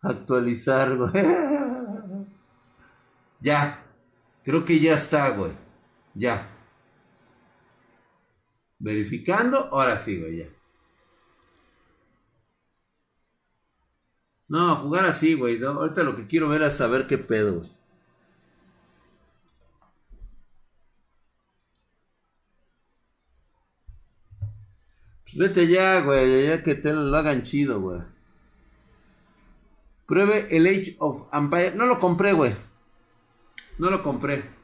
[0.02, 1.12] Actualizar, güey.
[3.40, 3.84] ya.
[4.44, 5.52] Creo que ya está, güey.
[6.14, 6.48] Ya.
[8.78, 9.58] Verificando.
[9.72, 10.46] Ahora sí, güey, ya.
[14.48, 15.62] No, jugar así, güey.
[15.62, 17.56] ahorita lo que quiero ver es saber qué pedo.
[17.56, 17.77] Pues
[25.34, 26.46] vete ya, güey.
[26.46, 28.00] Ya que te lo hagan chido, güey.
[30.06, 31.74] Pruebe el Age of Empire.
[31.74, 32.54] No lo compré, güey.
[33.78, 34.58] No lo compré.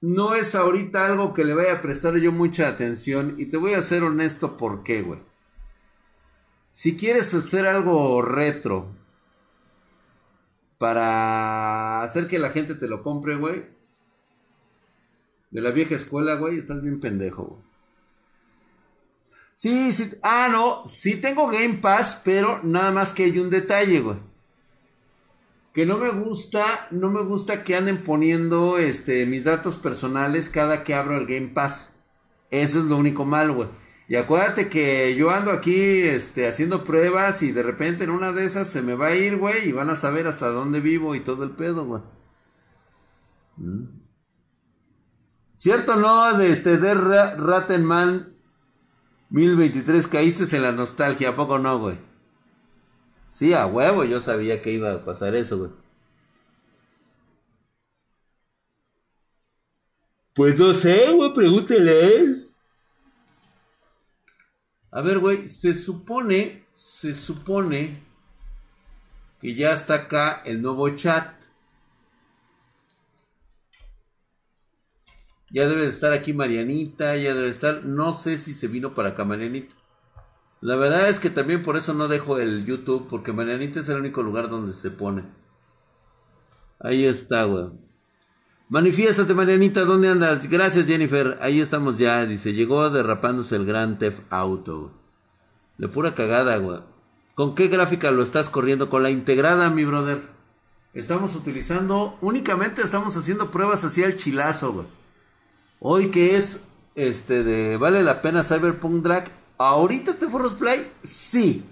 [0.00, 3.74] no es ahorita algo que le vaya a prestar yo mucha atención y te voy
[3.74, 5.20] a ser honesto por qué, güey.
[6.72, 8.94] Si quieres hacer algo retro
[10.78, 13.66] para hacer que la gente te lo compre, güey,
[15.50, 17.62] de la vieja escuela, güey, estás bien pendejo, güey.
[19.54, 24.00] Sí, sí, ah, no, sí tengo Game Pass, pero nada más que hay un detalle,
[24.00, 24.18] güey
[25.78, 30.82] que no me gusta, no me gusta que anden poniendo este, mis datos personales cada
[30.82, 31.94] que abro el Game Pass.
[32.50, 33.68] Eso es lo único malo, güey.
[34.08, 38.44] Y acuérdate que yo ando aquí este, haciendo pruebas y de repente en una de
[38.44, 41.20] esas se me va a ir, güey, y van a saber hasta dónde vivo y
[41.20, 42.02] todo el pedo, güey.
[43.58, 43.97] Mm.
[45.58, 46.38] ¿Cierto no?
[46.38, 48.32] De este de Rattenman
[49.30, 51.98] 1023 caíste en la nostalgia, ¿a poco no, güey?
[53.26, 55.70] Sí, a huevo, yo sabía que iba a pasar eso, güey.
[60.32, 62.50] Pues no sé, güey, pregúntele a él.
[64.92, 68.00] A ver, güey, se supone, se supone
[69.40, 71.37] que ya está acá el nuevo chat.
[75.50, 79.10] Ya debe de estar aquí Marianita, ya debe estar, no sé si se vino para
[79.10, 79.74] acá Marianita.
[80.60, 83.98] La verdad es que también por eso no dejo el YouTube, porque Marianita es el
[83.98, 85.24] único lugar donde se pone.
[86.80, 87.66] Ahí está, güey.
[88.68, 90.48] Manifiéstate, Marianita, ¿dónde andas?
[90.48, 91.38] Gracias, Jennifer.
[91.40, 92.26] Ahí estamos ya.
[92.26, 94.92] Dice, llegó derrapándose el Gran Theft Auto.
[95.78, 96.80] De pura cagada, güey.
[97.34, 98.90] ¿Con qué gráfica lo estás corriendo?
[98.90, 100.20] Con la integrada, mi brother.
[100.92, 104.86] Estamos utilizando, únicamente estamos haciendo pruebas así al chilazo, güey.
[105.80, 106.64] Hoy que es,
[106.96, 111.64] este, de, vale la pena Cyberpunk Drag ahorita te Forros Play, sí.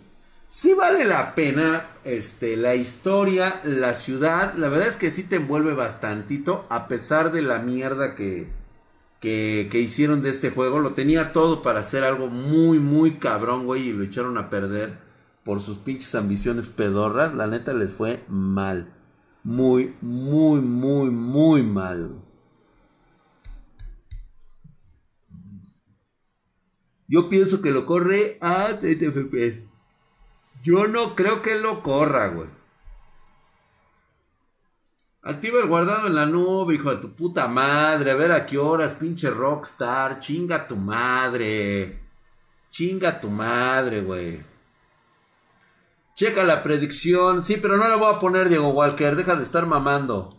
[0.49, 4.55] Sí vale la pena este, la historia, la ciudad.
[4.55, 8.49] La verdad es que sí te envuelve bastantito, a pesar de la mierda que,
[9.21, 10.79] que, que hicieron de este juego.
[10.79, 14.99] Lo tenía todo para hacer algo muy, muy cabrón, güey, y lo echaron a perder
[15.45, 17.35] por sus pinches ambiciones pedorras.
[17.35, 18.95] La neta les fue mal.
[19.43, 22.26] Muy, muy, muy, muy mal.
[27.09, 29.63] Yo pienso que lo corre a 30 FPS.
[30.63, 32.49] Yo no creo que lo corra, güey.
[35.23, 38.13] Activa el guardado en la nube, hijo de tu puta madre.
[38.13, 40.21] A ver a qué horas, pinche rockstar.
[40.21, 42.01] Chinga tu madre.
[42.71, 44.41] Chinga tu madre, güey.
[46.15, 47.43] Checa la predicción.
[47.43, 49.17] Sí, pero no la voy a poner, Diego Walker.
[49.17, 50.31] Deja de estar mamando.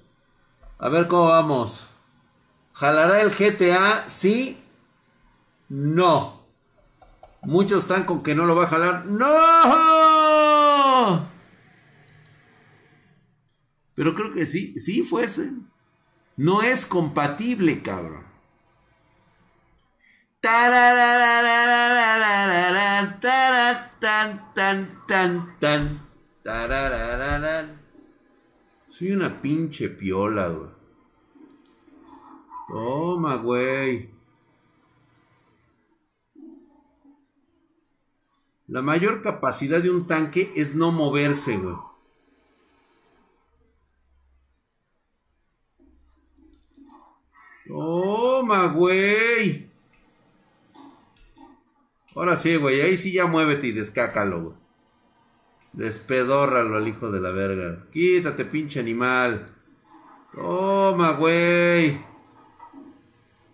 [0.80, 1.90] A ver cómo vamos.
[2.74, 4.10] ¿Jalará el GTA?
[4.10, 4.58] Sí.
[5.68, 6.37] No.
[7.48, 9.06] Muchos están con que no lo va a jalar.
[9.06, 9.26] ¡No!
[13.96, 15.54] Pero creo que sí, sí fuese.
[16.36, 18.26] No es compatible, cabrón.
[28.88, 30.54] Soy una pinche piola.
[32.68, 34.17] Toma, güey.
[38.68, 41.76] La mayor capacidad de un tanque es no moverse, güey.
[47.66, 49.70] Toma, güey.
[52.14, 52.82] Ahora sí, güey.
[52.82, 54.56] Ahí sí ya muévete y descácalo, güey.
[55.72, 57.86] Despedórralo al hijo de la verga.
[57.92, 59.46] Quítate, pinche animal.
[60.34, 62.02] Toma, güey.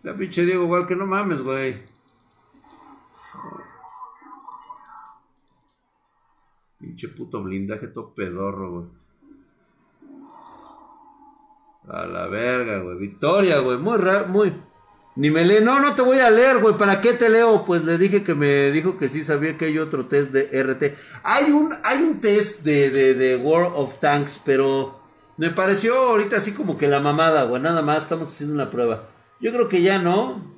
[0.02, 1.93] La pinche Diego, igual que no mames, güey.
[6.94, 8.86] Pinche puto blindaje todo pedorro, güey.
[11.88, 13.00] A la verga, güey.
[13.00, 13.80] Victoria, güey.
[13.80, 14.54] Muy raro, muy.
[15.16, 17.66] Ni me lee, no, no te voy a leer, güey, ¿para qué te leo?
[17.66, 20.96] Pues le dije que me dijo que sí sabía que hay otro test de RT.
[21.24, 25.00] Hay un, hay un test de, de, de World of Tanks, pero
[25.38, 29.10] me pareció ahorita así como que la mamada, güey, nada más estamos haciendo una prueba.
[29.42, 30.54] Yo creo que ya no.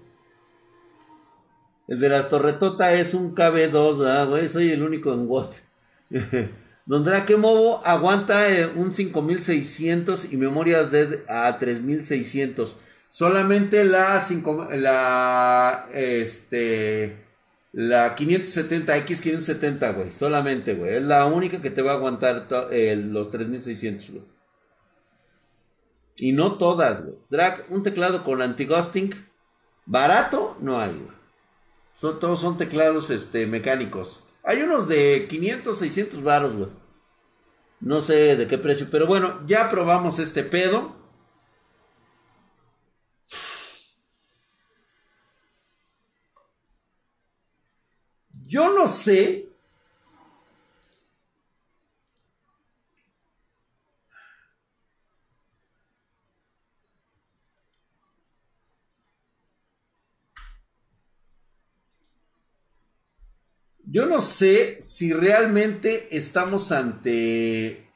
[1.88, 4.50] El de las torretota es un KB2, ¿verdad, güey?
[4.50, 5.65] Soy el único en WOT.
[6.86, 12.78] Don Drake Mobo aguanta eh, un 5600 y memorias de a 3600.
[13.08, 17.26] Solamente la, 5, la, este,
[17.72, 20.12] la 570, X570, güey.
[20.12, 20.96] Solamente, güey.
[20.96, 24.24] Es la única que te va a aguantar los 3600, güey.
[26.18, 27.16] Y no todas, güey.
[27.30, 29.14] Drag, un teclado con anti-ghosting.
[29.86, 31.16] Barato, no hay, güey.
[31.94, 34.25] Son, todos son teclados este, mecánicos.
[34.46, 36.70] Hay unos de 500, 600 baros, güey.
[37.80, 40.96] No sé de qué precio, pero bueno, ya probamos este pedo.
[48.48, 49.50] Yo no sé.
[63.96, 67.94] Yo no sé si realmente estamos ante...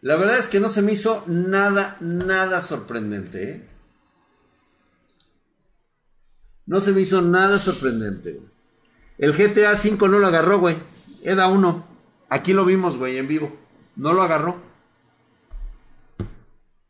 [0.00, 3.48] La verdad es que no se me hizo nada, nada sorprendente.
[3.48, 3.68] ¿eh?
[6.66, 8.40] No se me hizo nada sorprendente.
[9.18, 10.74] El GTA V no lo agarró, güey.
[11.22, 11.86] Era uno.
[12.28, 13.56] Aquí lo vimos, güey, en vivo.
[13.94, 14.60] No lo agarró.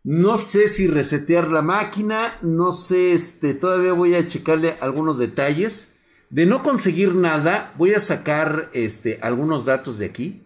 [0.02, 2.38] No sé si resetear la máquina.
[2.40, 5.92] No sé, este, todavía voy a checarle algunos detalles.
[6.30, 10.42] De no conseguir nada, voy a sacar este, algunos datos de aquí.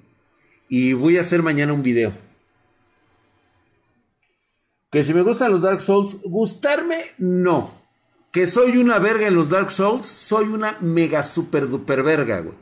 [0.68, 2.12] Y voy a hacer mañana un video.
[4.91, 7.72] Que si me gustan los Dark Souls, gustarme, no.
[8.30, 12.57] Que soy una verga en los Dark Souls, soy una mega super duper verga, güey.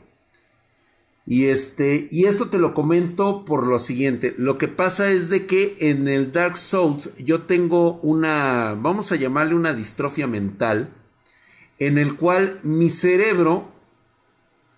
[1.25, 4.33] Y este, y esto te lo comento por lo siguiente.
[4.37, 9.15] Lo que pasa es de que en el Dark Souls yo tengo una, vamos a
[9.15, 10.89] llamarle una distrofia mental,
[11.81, 13.69] en el cual mi cerebro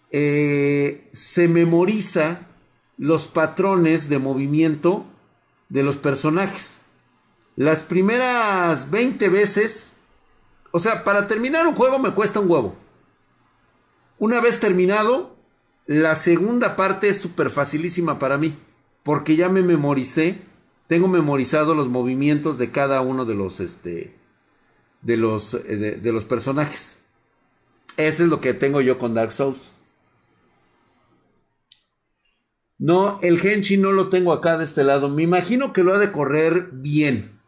[0.09, 2.47] eh, se memoriza
[2.97, 5.05] los patrones de movimiento
[5.69, 6.79] de los personajes.
[7.55, 9.93] Las primeras 20 veces
[10.75, 12.75] o sea, para terminar un juego me cuesta un huevo.
[14.17, 15.35] Una vez terminado,
[15.85, 18.57] la segunda parte es súper facilísima para mí.
[19.03, 20.41] Porque ya me memoricé.
[20.87, 24.15] Tengo memorizado los movimientos de cada uno de los, este,
[25.03, 26.97] de los, eh, de, los personajes.
[27.97, 29.71] Eso es lo que tengo yo con Dark Souls.
[32.79, 35.09] No, el Henshin no lo tengo acá de este lado.
[35.09, 37.39] Me imagino que lo ha de correr bien.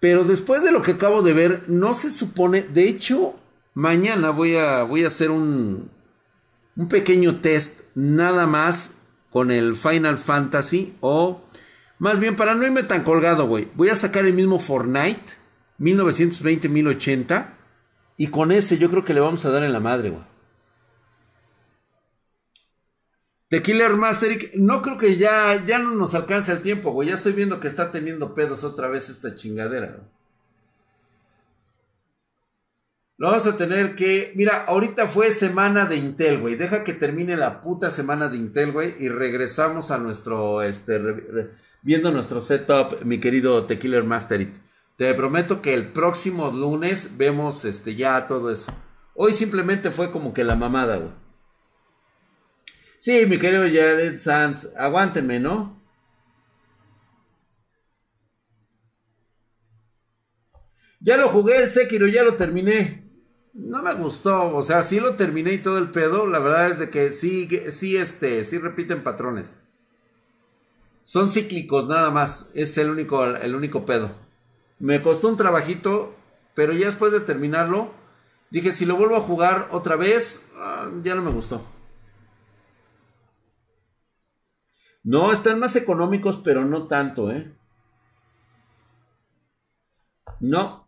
[0.00, 2.62] Pero después de lo que acabo de ver, no se supone.
[2.62, 3.36] De hecho,
[3.74, 5.90] mañana voy a, voy a hacer un,
[6.74, 8.90] un pequeño test nada más
[9.30, 10.96] con el Final Fantasy.
[11.00, 11.42] O
[11.98, 13.46] más bien, para no irme tan colgado.
[13.46, 15.45] Voy a sacar el mismo Fortnite
[15.78, 17.54] 1920-1080.
[18.16, 20.24] Y con ese yo creo que le vamos a dar en la madre, güey.
[23.48, 27.08] The Killer Masteric, no creo que ya, ya no nos alcance el tiempo, güey.
[27.10, 30.00] Ya estoy viendo que está teniendo pedos otra vez esta chingadera.
[33.18, 34.32] Lo vamos a tener que.
[34.34, 36.56] Mira, ahorita fue semana de Intel, güey.
[36.56, 38.94] Deja que termine la puta semana de Intel, güey.
[38.98, 40.62] Y regresamos a nuestro.
[40.62, 41.00] Este,
[41.82, 44.50] viendo nuestro setup, mi querido The Killer Masteric.
[44.96, 48.72] Te prometo que el próximo lunes vemos este, ya todo eso.
[49.14, 51.12] Hoy simplemente fue como que la mamada, güey.
[52.98, 55.76] Sí, mi querido Jared Sanz, aguántenme, ¿no?
[61.00, 63.04] Ya lo jugué el Sekiro, ya lo terminé.
[63.52, 66.26] No me gustó, o sea, sí lo terminé y todo el pedo.
[66.26, 69.58] La verdad es de que sí, sí, este, sí repiten patrones.
[71.02, 72.50] Son cíclicos nada más.
[72.54, 74.25] Es el único, el único pedo.
[74.78, 76.14] Me costó un trabajito,
[76.54, 77.92] pero ya después de terminarlo,
[78.50, 81.64] dije, si lo vuelvo a jugar otra vez, ah, ya no me gustó.
[85.02, 87.54] No, están más económicos, pero no tanto, ¿eh?
[90.40, 90.84] No.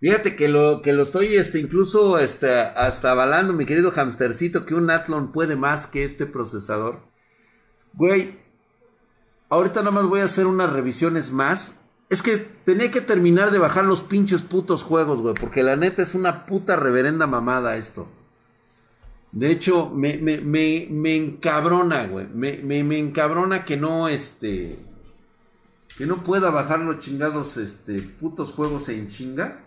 [0.00, 4.74] Fíjate que lo, que lo estoy, este, incluso este, hasta avalando, mi querido hamstercito, que
[4.74, 7.02] un Athlon puede más que este procesador.
[7.94, 8.38] Güey,
[9.48, 11.80] ahorita nada más voy a hacer unas revisiones más.
[12.08, 16.02] Es que tenía que terminar de bajar los pinches putos juegos, güey, porque la neta
[16.02, 18.08] es una puta reverenda mamada esto.
[19.32, 22.26] De hecho, me, me, me, me encabrona, güey.
[22.28, 24.78] Me, encabrona que no, este.
[25.96, 29.64] Que no pueda bajar los chingados, este, putos juegos en chinga.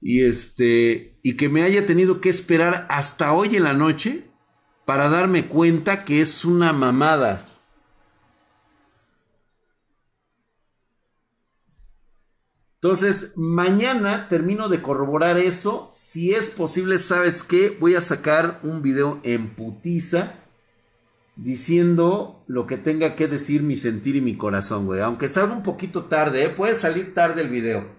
[0.00, 4.28] Y este, y que me haya tenido que esperar hasta hoy en la noche
[4.84, 7.44] para darme cuenta que es una mamada.
[12.80, 15.90] Entonces, mañana termino de corroborar eso.
[15.92, 17.76] Si es posible, ¿sabes qué?
[17.78, 20.34] Voy a sacar un video en putiza
[21.34, 25.00] diciendo lo que tenga que decir mi sentir y mi corazón, güey.
[25.00, 26.48] Aunque salga un poquito tarde, ¿eh?
[26.50, 27.97] puede salir tarde el video.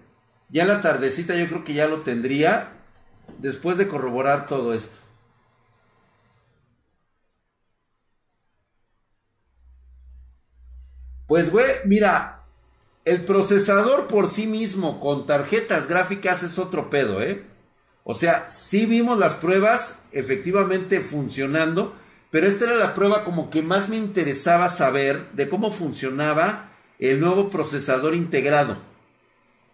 [0.50, 2.72] Ya en la tardecita yo creo que ya lo tendría
[3.38, 4.98] después de corroborar todo esto.
[11.26, 12.42] Pues, güey, mira,
[13.04, 17.44] el procesador por sí mismo con tarjetas gráficas es otro pedo, ¿eh?
[18.04, 21.94] O sea, sí vimos las pruebas efectivamente funcionando,
[22.30, 27.20] pero esta era la prueba como que más me interesaba saber de cómo funcionaba el
[27.20, 28.89] nuevo procesador integrado.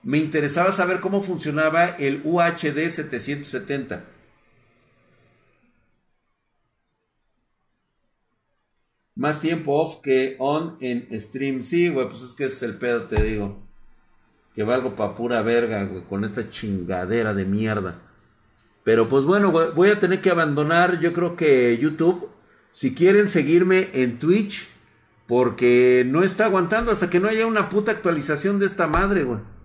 [0.07, 4.05] Me interesaba saber cómo funcionaba el UHD 770.
[9.17, 11.61] Más tiempo off que on en stream.
[11.61, 13.61] Sí, güey, pues es que es el pedo, te digo.
[14.55, 18.01] Que valgo pa' pura verga, güey, con esta chingadera de mierda.
[18.85, 22.31] Pero pues bueno, voy a tener que abandonar, yo creo que YouTube.
[22.71, 24.69] Si quieren seguirme en Twitch,
[25.27, 29.56] porque no está aguantando hasta que no haya una puta actualización de esta madre, güey.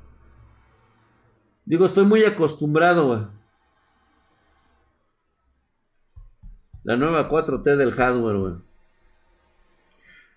[1.72, 3.22] Digo, estoy muy acostumbrado, güey.
[6.84, 8.57] La nueva 4T del hardware.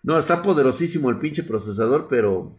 [0.05, 2.57] No, está poderosísimo el pinche procesador, pero...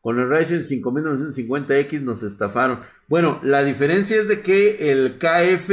[0.00, 2.80] Con el Ryzen 5950X nos estafaron.
[3.06, 5.70] Bueno, la diferencia es de que el KF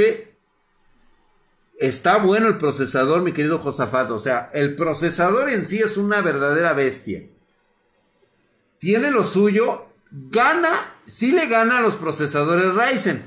[1.80, 4.11] está bueno el procesador, mi querido Josafat.
[4.11, 7.28] O sea, el procesador en sí es una verdadera bestia.
[8.88, 10.71] Tiene lo suyo, gana,
[11.05, 13.21] sí le gana a los procesadores Ryzen,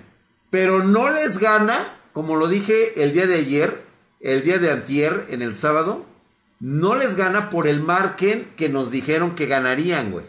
[0.48, 3.84] pero no les gana, como lo dije el día de ayer,
[4.20, 6.06] el día de antier, en el sábado,
[6.60, 10.24] no les gana por el margen que nos dijeron que ganarían, güey.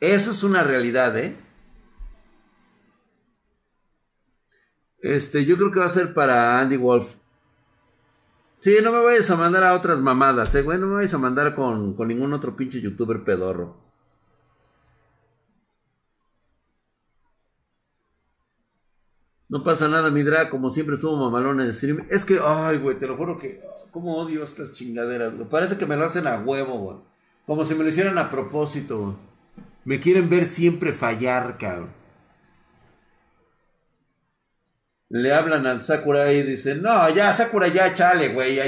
[0.00, 1.34] Eso es una realidad, ¿eh?
[5.00, 7.14] Este, yo creo que va a ser para Andy Wolf.
[8.60, 10.78] Sí, no me vayas a mandar a otras mamadas, eh, güey.
[10.78, 13.87] No me vayas a mandar con, con ningún otro pinche youtuber pedorro.
[19.48, 22.06] No pasa nada, mi drag, como siempre estuvo mamalón en el stream.
[22.10, 25.32] Es que, ay, güey, te lo juro que, cómo odio estas chingaderas.
[25.48, 26.96] Parece que me lo hacen a huevo, güey.
[27.46, 29.16] Como si me lo hicieran a propósito, güey.
[29.84, 31.96] Me quieren ver siempre fallar, cabrón.
[35.10, 38.58] Le hablan al Sakura y dicen, no, ya, Sakura, ya, chale, güey.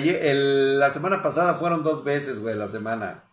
[0.79, 3.25] la semana pasada fueron dos veces, güey, la semana.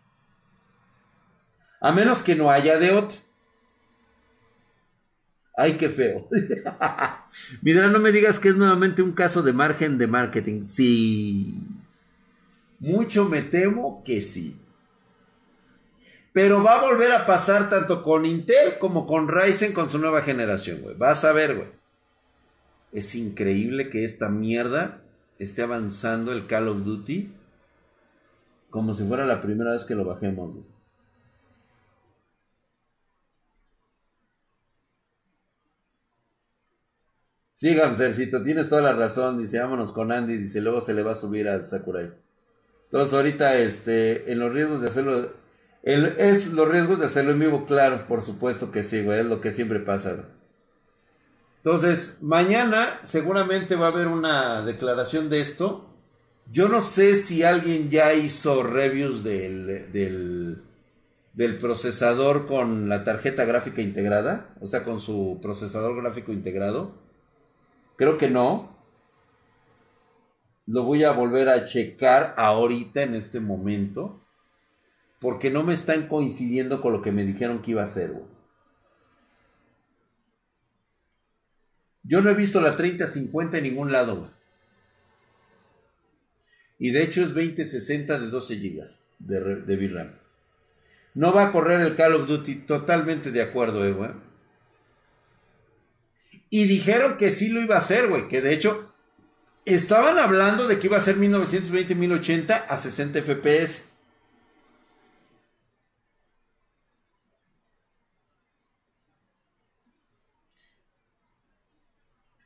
[1.80, 3.18] A menos que no haya de otro.
[5.60, 6.30] Ay, qué feo.
[7.64, 10.62] Mira, no me digas que es nuevamente un caso de margen de marketing.
[10.62, 11.64] Sí.
[12.80, 14.56] Mucho me temo que sí.
[16.32, 20.22] Pero va a volver a pasar tanto con Intel como con Ryzen con su nueva
[20.22, 20.96] generación, güey.
[20.96, 21.70] Vas a ver, güey.
[22.92, 25.02] Es increíble que esta mierda
[25.40, 27.34] esté avanzando el Call of Duty
[28.70, 30.77] como si fuera la primera vez que lo bajemos, güey.
[37.58, 39.40] Sí, Gamstercito, tienes toda la razón.
[39.40, 40.38] Dice, vámonos con Andy.
[40.38, 42.12] Dice, luego se le va a subir al Sakurai.
[42.86, 45.32] Entonces, ahorita, este, en los riesgos de hacerlo.
[45.82, 49.22] es los riesgos de hacerlo en vivo, claro, por supuesto que sí, güey.
[49.22, 50.28] Es lo que siempre pasa,
[51.58, 55.90] Entonces, mañana seguramente va a haber una declaración de esto.
[56.52, 60.62] Yo no sé si alguien ya hizo reviews del, del,
[61.34, 67.07] del procesador con la tarjeta gráfica integrada, o sea, con su procesador gráfico integrado.
[67.98, 68.78] Creo que no.
[70.66, 74.24] Lo voy a volver a checar ahorita en este momento.
[75.20, 78.14] Porque no me están coincidiendo con lo que me dijeron que iba a ser,
[82.04, 84.32] Yo no he visto la 3050 en ningún lado,
[86.80, 88.84] Y de hecho es 2060 de 12 GB
[89.20, 90.14] de, de VRAM.
[91.16, 94.27] No va a correr el Call of Duty, totalmente de acuerdo, eh, güey.
[96.50, 98.28] Y dijeron que sí lo iba a hacer, güey.
[98.28, 98.94] Que de hecho
[99.66, 103.84] estaban hablando de que iba a ser 1920-1080 a 60 FPS.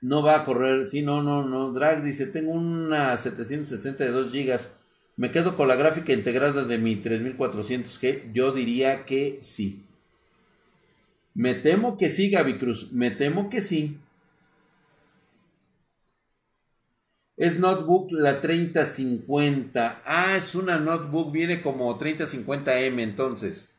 [0.07, 0.85] No va a correr.
[0.87, 1.71] Sí, no, no, no.
[1.71, 4.69] Drag dice, tengo una 762 GB.
[5.17, 8.31] Me quedo con la gráfica integrada de mi 3400G.
[8.33, 9.85] Yo diría que sí.
[11.33, 12.91] Me temo que sí, Gaby Cruz.
[12.91, 13.97] Me temo que sí.
[17.37, 20.03] Es notebook la 3050.
[20.05, 23.75] Ah, es una notebook, viene como 3050M entonces.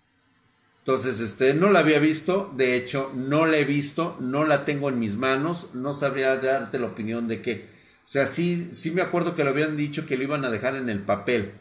[0.80, 4.88] Entonces, este, no la había visto, de hecho, no la he visto, no la tengo
[4.88, 7.68] en mis manos, no sabría darte la opinión de que,
[8.04, 10.74] o sea, sí, sí me acuerdo que lo habían dicho que lo iban a dejar
[10.74, 11.52] en el papel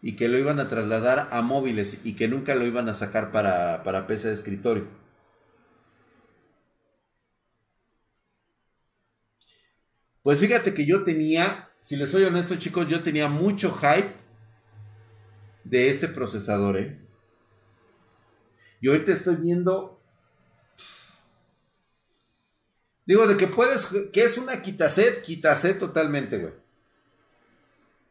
[0.00, 3.32] y que lo iban a trasladar a móviles y que nunca lo iban a sacar
[3.32, 5.03] para, para PC de escritorio.
[10.24, 14.14] Pues fíjate que yo tenía, si les soy honesto chicos, yo tenía mucho hype
[15.64, 16.98] de este procesador, ¿eh?
[18.80, 20.00] Y ahorita estoy viendo.
[23.04, 23.86] Digo, de que puedes.
[24.14, 26.54] Que es una quitaset, quitaset totalmente, güey.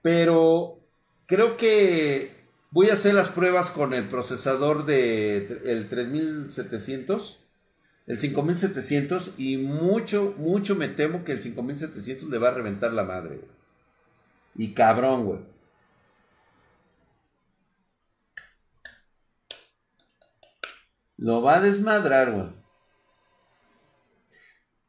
[0.03, 0.79] Pero
[1.25, 2.35] creo que
[2.69, 7.42] voy a hacer las pruebas con el procesador de el 3700,
[8.05, 13.03] el 5700 y mucho, mucho me temo que el 5700 le va a reventar la
[13.03, 13.41] madre.
[14.55, 15.39] Y cabrón, güey.
[21.17, 22.63] Lo va a desmadrar, güey.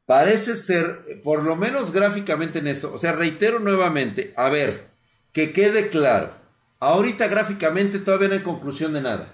[0.07, 4.91] Parece ser, por lo menos gráficamente en esto, o sea, reitero nuevamente, a ver,
[5.33, 6.35] que quede claro.
[6.79, 9.33] Ahorita gráficamente todavía no hay conclusión de nada.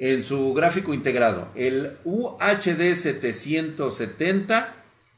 [0.00, 4.74] En su gráfico integrado, el UHD 770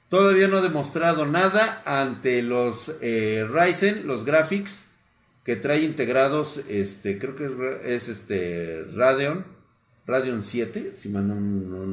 [0.09, 4.85] todavía no ha demostrado nada ante los eh, Ryzen, los graphics
[5.45, 9.47] que trae integrados, este, creo que es este Radeon
[10.05, 11.37] Radeon 7, si no, no,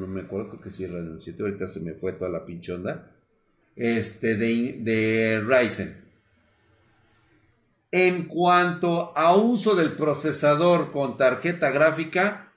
[0.08, 2.74] me acuerdo, creo que sí es Radeon 7, ahorita se me fue toda la pinche
[2.74, 3.12] onda,
[3.76, 6.10] este, de, de Ryzen.
[7.92, 12.49] En cuanto a uso del procesador con tarjeta gráfica,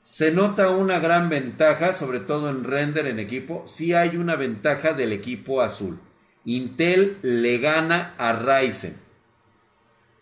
[0.00, 3.64] se nota una gran ventaja, sobre todo en render en equipo.
[3.66, 6.00] Sí hay una ventaja del equipo azul.
[6.44, 8.96] Intel le gana a Ryzen.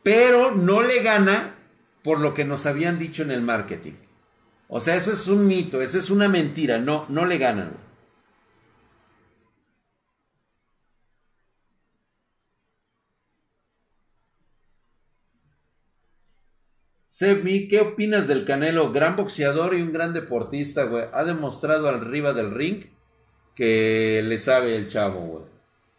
[0.03, 1.55] Pero no le gana
[2.03, 3.95] por lo que nos habían dicho en el marketing.
[4.69, 7.88] O sea, eso es un mito, eso es una mentira, no, no le ganan.
[17.19, 18.93] Sebmi, ¿qué opinas del Canelo?
[18.93, 21.07] Gran boxeador y un gran deportista, güey.
[21.13, 22.85] Ha demostrado arriba del ring
[23.57, 25.45] que le sabe el chavo, güey.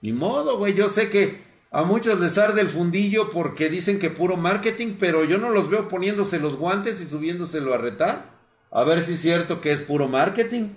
[0.01, 0.75] Ni modo, güey.
[0.75, 1.41] Yo sé que
[1.71, 5.69] a muchos les arde el fundillo porque dicen que puro marketing, pero yo no los
[5.69, 8.39] veo poniéndose los guantes y subiéndoselo a retar.
[8.71, 10.69] A ver si es cierto que es puro marketing.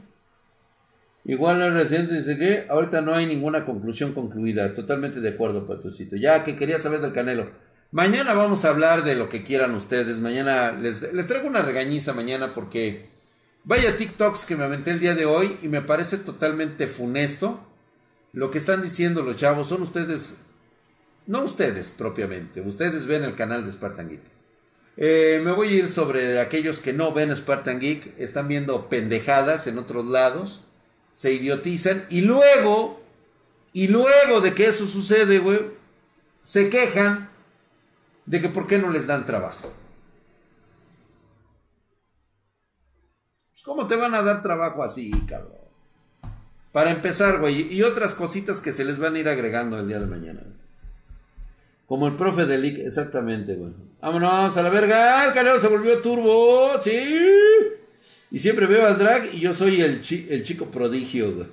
[1.25, 4.75] Igual el reciente dice que ahorita no hay ninguna conclusión concluida.
[4.75, 6.17] Totalmente de acuerdo, Patrocito.
[6.17, 7.72] Ya que quería saber del Canelo.
[7.93, 10.19] Mañana vamos a hablar de lo que quieran ustedes.
[10.19, 13.11] Mañana les, les traigo una regañiza mañana porque
[13.65, 17.61] vaya TikToks que me aventé el día de hoy y me parece totalmente funesto.
[18.33, 20.37] Lo que están diciendo los chavos son ustedes,
[21.27, 24.23] no ustedes propiamente, ustedes ven el canal de Spartan Geek.
[24.97, 29.67] Eh, me voy a ir sobre aquellos que no ven Spartan Geek, están viendo pendejadas
[29.67, 30.63] en otros lados,
[31.13, 33.03] se idiotizan y luego,
[33.75, 35.61] y luego de que eso sucede, güey,
[36.41, 37.32] se quejan
[38.27, 39.73] de que por qué no les dan trabajo.
[43.51, 45.63] Pues, ¿Cómo te van a dar trabajo así, cabrón?
[46.73, 50.01] Para empezar, güey, y otras cositas que se les van a ir agregando el día
[50.01, 50.43] de mañana.
[51.87, 53.73] Como el profe de Lick, exactamente, güey.
[54.01, 55.27] Vámonos a la verga.
[55.27, 57.07] El canelo se volvió turbo, sí.
[58.31, 60.01] Y siempre veo al drag y yo soy el,
[60.31, 61.49] el chico prodigio, güey.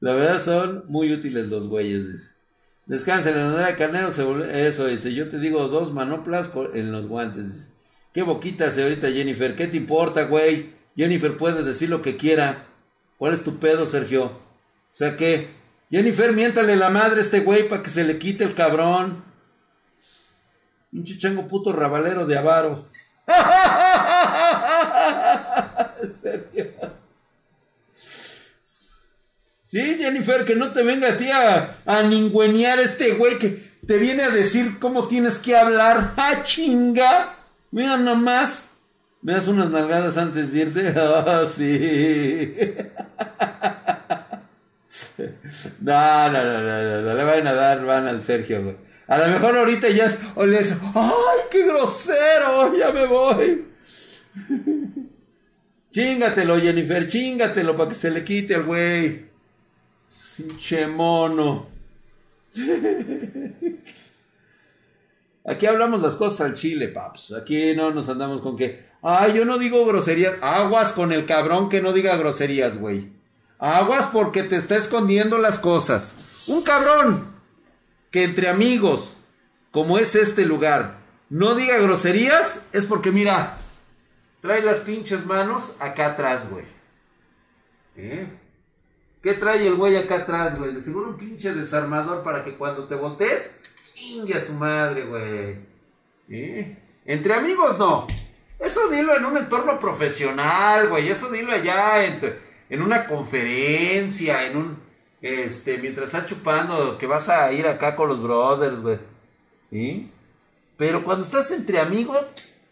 [0.00, 2.30] La verdad son muy útiles los güeyes.
[2.88, 4.46] Descansa, la de Canelo se volvió.
[4.46, 5.12] Eso dice.
[5.12, 7.68] Yo te digo dos manoplas en los guantes.
[8.14, 9.54] Qué boquita hace ahorita Jennifer.
[9.54, 10.72] ¿Qué te importa, güey?
[10.96, 12.64] Jennifer puede decir lo que quiera.
[13.18, 14.24] ¿Cuál es tu pedo, Sergio?
[14.24, 14.40] O
[14.90, 15.50] sea que
[15.90, 19.22] Jennifer, miéntale la madre a este güey para que se le quite el cabrón.
[20.90, 22.86] Un chichango puto rabalero de avaro.
[26.02, 26.72] en serio.
[29.68, 32.02] Sí, Jennifer, que no te venga a ti a, a
[32.80, 36.14] este güey que te viene a decir cómo tienes que hablar.
[36.16, 37.36] ¡Ah, chinga!
[37.70, 38.64] Mira nomás.
[39.20, 40.94] Me das unas nalgadas antes de irte.
[40.96, 42.54] Ah, sí.
[45.80, 48.76] No, no, no, no, le van a dar, van al Sergio, güey.
[49.06, 50.46] A lo mejor ahorita ya es, o
[50.94, 52.76] ¡ay, qué grosero!
[52.76, 53.64] Ya me voy.
[55.90, 59.27] Chingatelo, Jennifer, chingatelo para que se le quite al güey.
[60.38, 61.66] Pinche mono.
[65.44, 67.32] Aquí hablamos las cosas al chile, paps.
[67.32, 70.34] Aquí no nos andamos con que, Ay, yo no digo groserías.
[70.40, 73.10] Aguas con el cabrón que no diga groserías, güey.
[73.58, 76.14] Aguas porque te está escondiendo las cosas.
[76.46, 77.32] Un cabrón
[78.12, 79.16] que entre amigos,
[79.72, 80.98] como es este lugar,
[81.30, 83.58] no diga groserías, es porque mira,
[84.40, 86.64] trae las pinches manos acá atrás, güey.
[87.96, 88.28] ¿Eh?
[89.22, 90.80] ¿Qué trae el güey acá atrás, güey?
[90.82, 93.52] Seguro un pinche desarmador para que cuando te voltees,
[93.94, 95.56] chingue a su madre, güey.
[96.28, 96.78] ¿Eh?
[97.04, 98.06] Entre amigos no.
[98.58, 101.08] Eso dilo en un entorno profesional, güey.
[101.08, 102.20] Eso dilo allá en,
[102.70, 104.88] en una conferencia, en un...
[105.20, 108.98] Este, mientras estás chupando, que vas a ir acá con los brothers, güey.
[109.70, 110.12] ¿Sí?
[110.76, 112.24] Pero cuando estás entre amigos,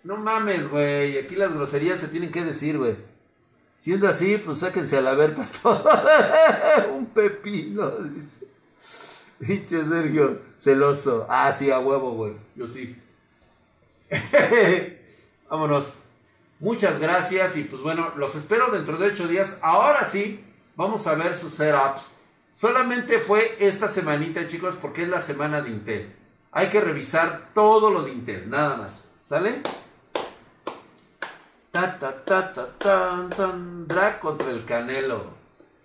[0.05, 1.19] no mames, güey.
[1.19, 2.95] Aquí las groserías se tienen que decir, güey.
[3.79, 5.85] Siendo así, pues sáquense a la verga todo.
[6.95, 8.47] Un pepino, dice.
[9.39, 11.27] Pinche Sergio, celoso.
[11.29, 12.33] Ah, sí, a huevo, güey.
[12.55, 12.97] Yo sí.
[15.51, 15.95] Vámonos.
[16.59, 19.59] Muchas gracias y pues bueno, los espero dentro de ocho días.
[19.61, 20.43] Ahora sí,
[20.75, 22.13] vamos a ver sus setups.
[22.51, 26.17] Solamente fue esta semanita, chicos, porque es la semana de Intel.
[26.53, 29.11] Hay que revisar todo lo de Intel, nada más.
[29.23, 29.61] ¿Sale?
[31.77, 33.29] Ta, ta, ta, ta,
[33.87, 35.35] drag contra el Canelo.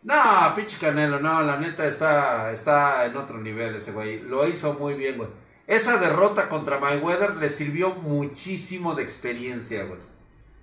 [0.03, 0.15] No,
[0.55, 4.21] pinche Canelo, no, la neta está, está en otro nivel ese güey.
[4.21, 5.27] Lo hizo muy bien, güey.
[5.67, 9.99] Esa derrota contra Mayweather le sirvió muchísimo de experiencia, güey.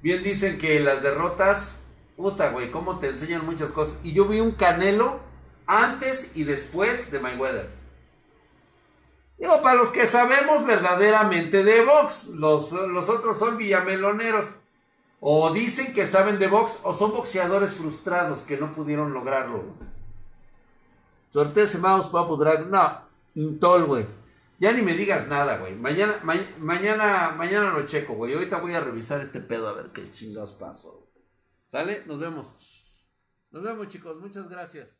[0.00, 1.80] Bien dicen que las derrotas,
[2.16, 3.98] puta, güey, cómo te enseñan muchas cosas.
[4.02, 5.20] Y yo vi un Canelo
[5.66, 7.68] antes y después de Mayweather.
[9.36, 14.54] Digo, para los que sabemos verdaderamente de box, los, los otros son villameloneros.
[15.20, 19.74] O dicen que saben de box, o son boxeadores frustrados que no pudieron lograrlo.
[21.30, 22.66] Sorteo mouse papu drag.
[22.68, 23.02] No,
[23.34, 24.06] intol, güey.
[24.60, 25.74] Ya ni me digas nada, güey.
[25.74, 26.14] Mañana,
[26.58, 28.34] mañana, mañana lo checo, güey.
[28.34, 31.06] Ahorita voy a revisar este pedo a ver qué chingados pasó.
[31.64, 32.02] ¿Sale?
[32.06, 33.04] Nos vemos.
[33.50, 34.16] Nos vemos, chicos.
[34.20, 34.97] Muchas gracias.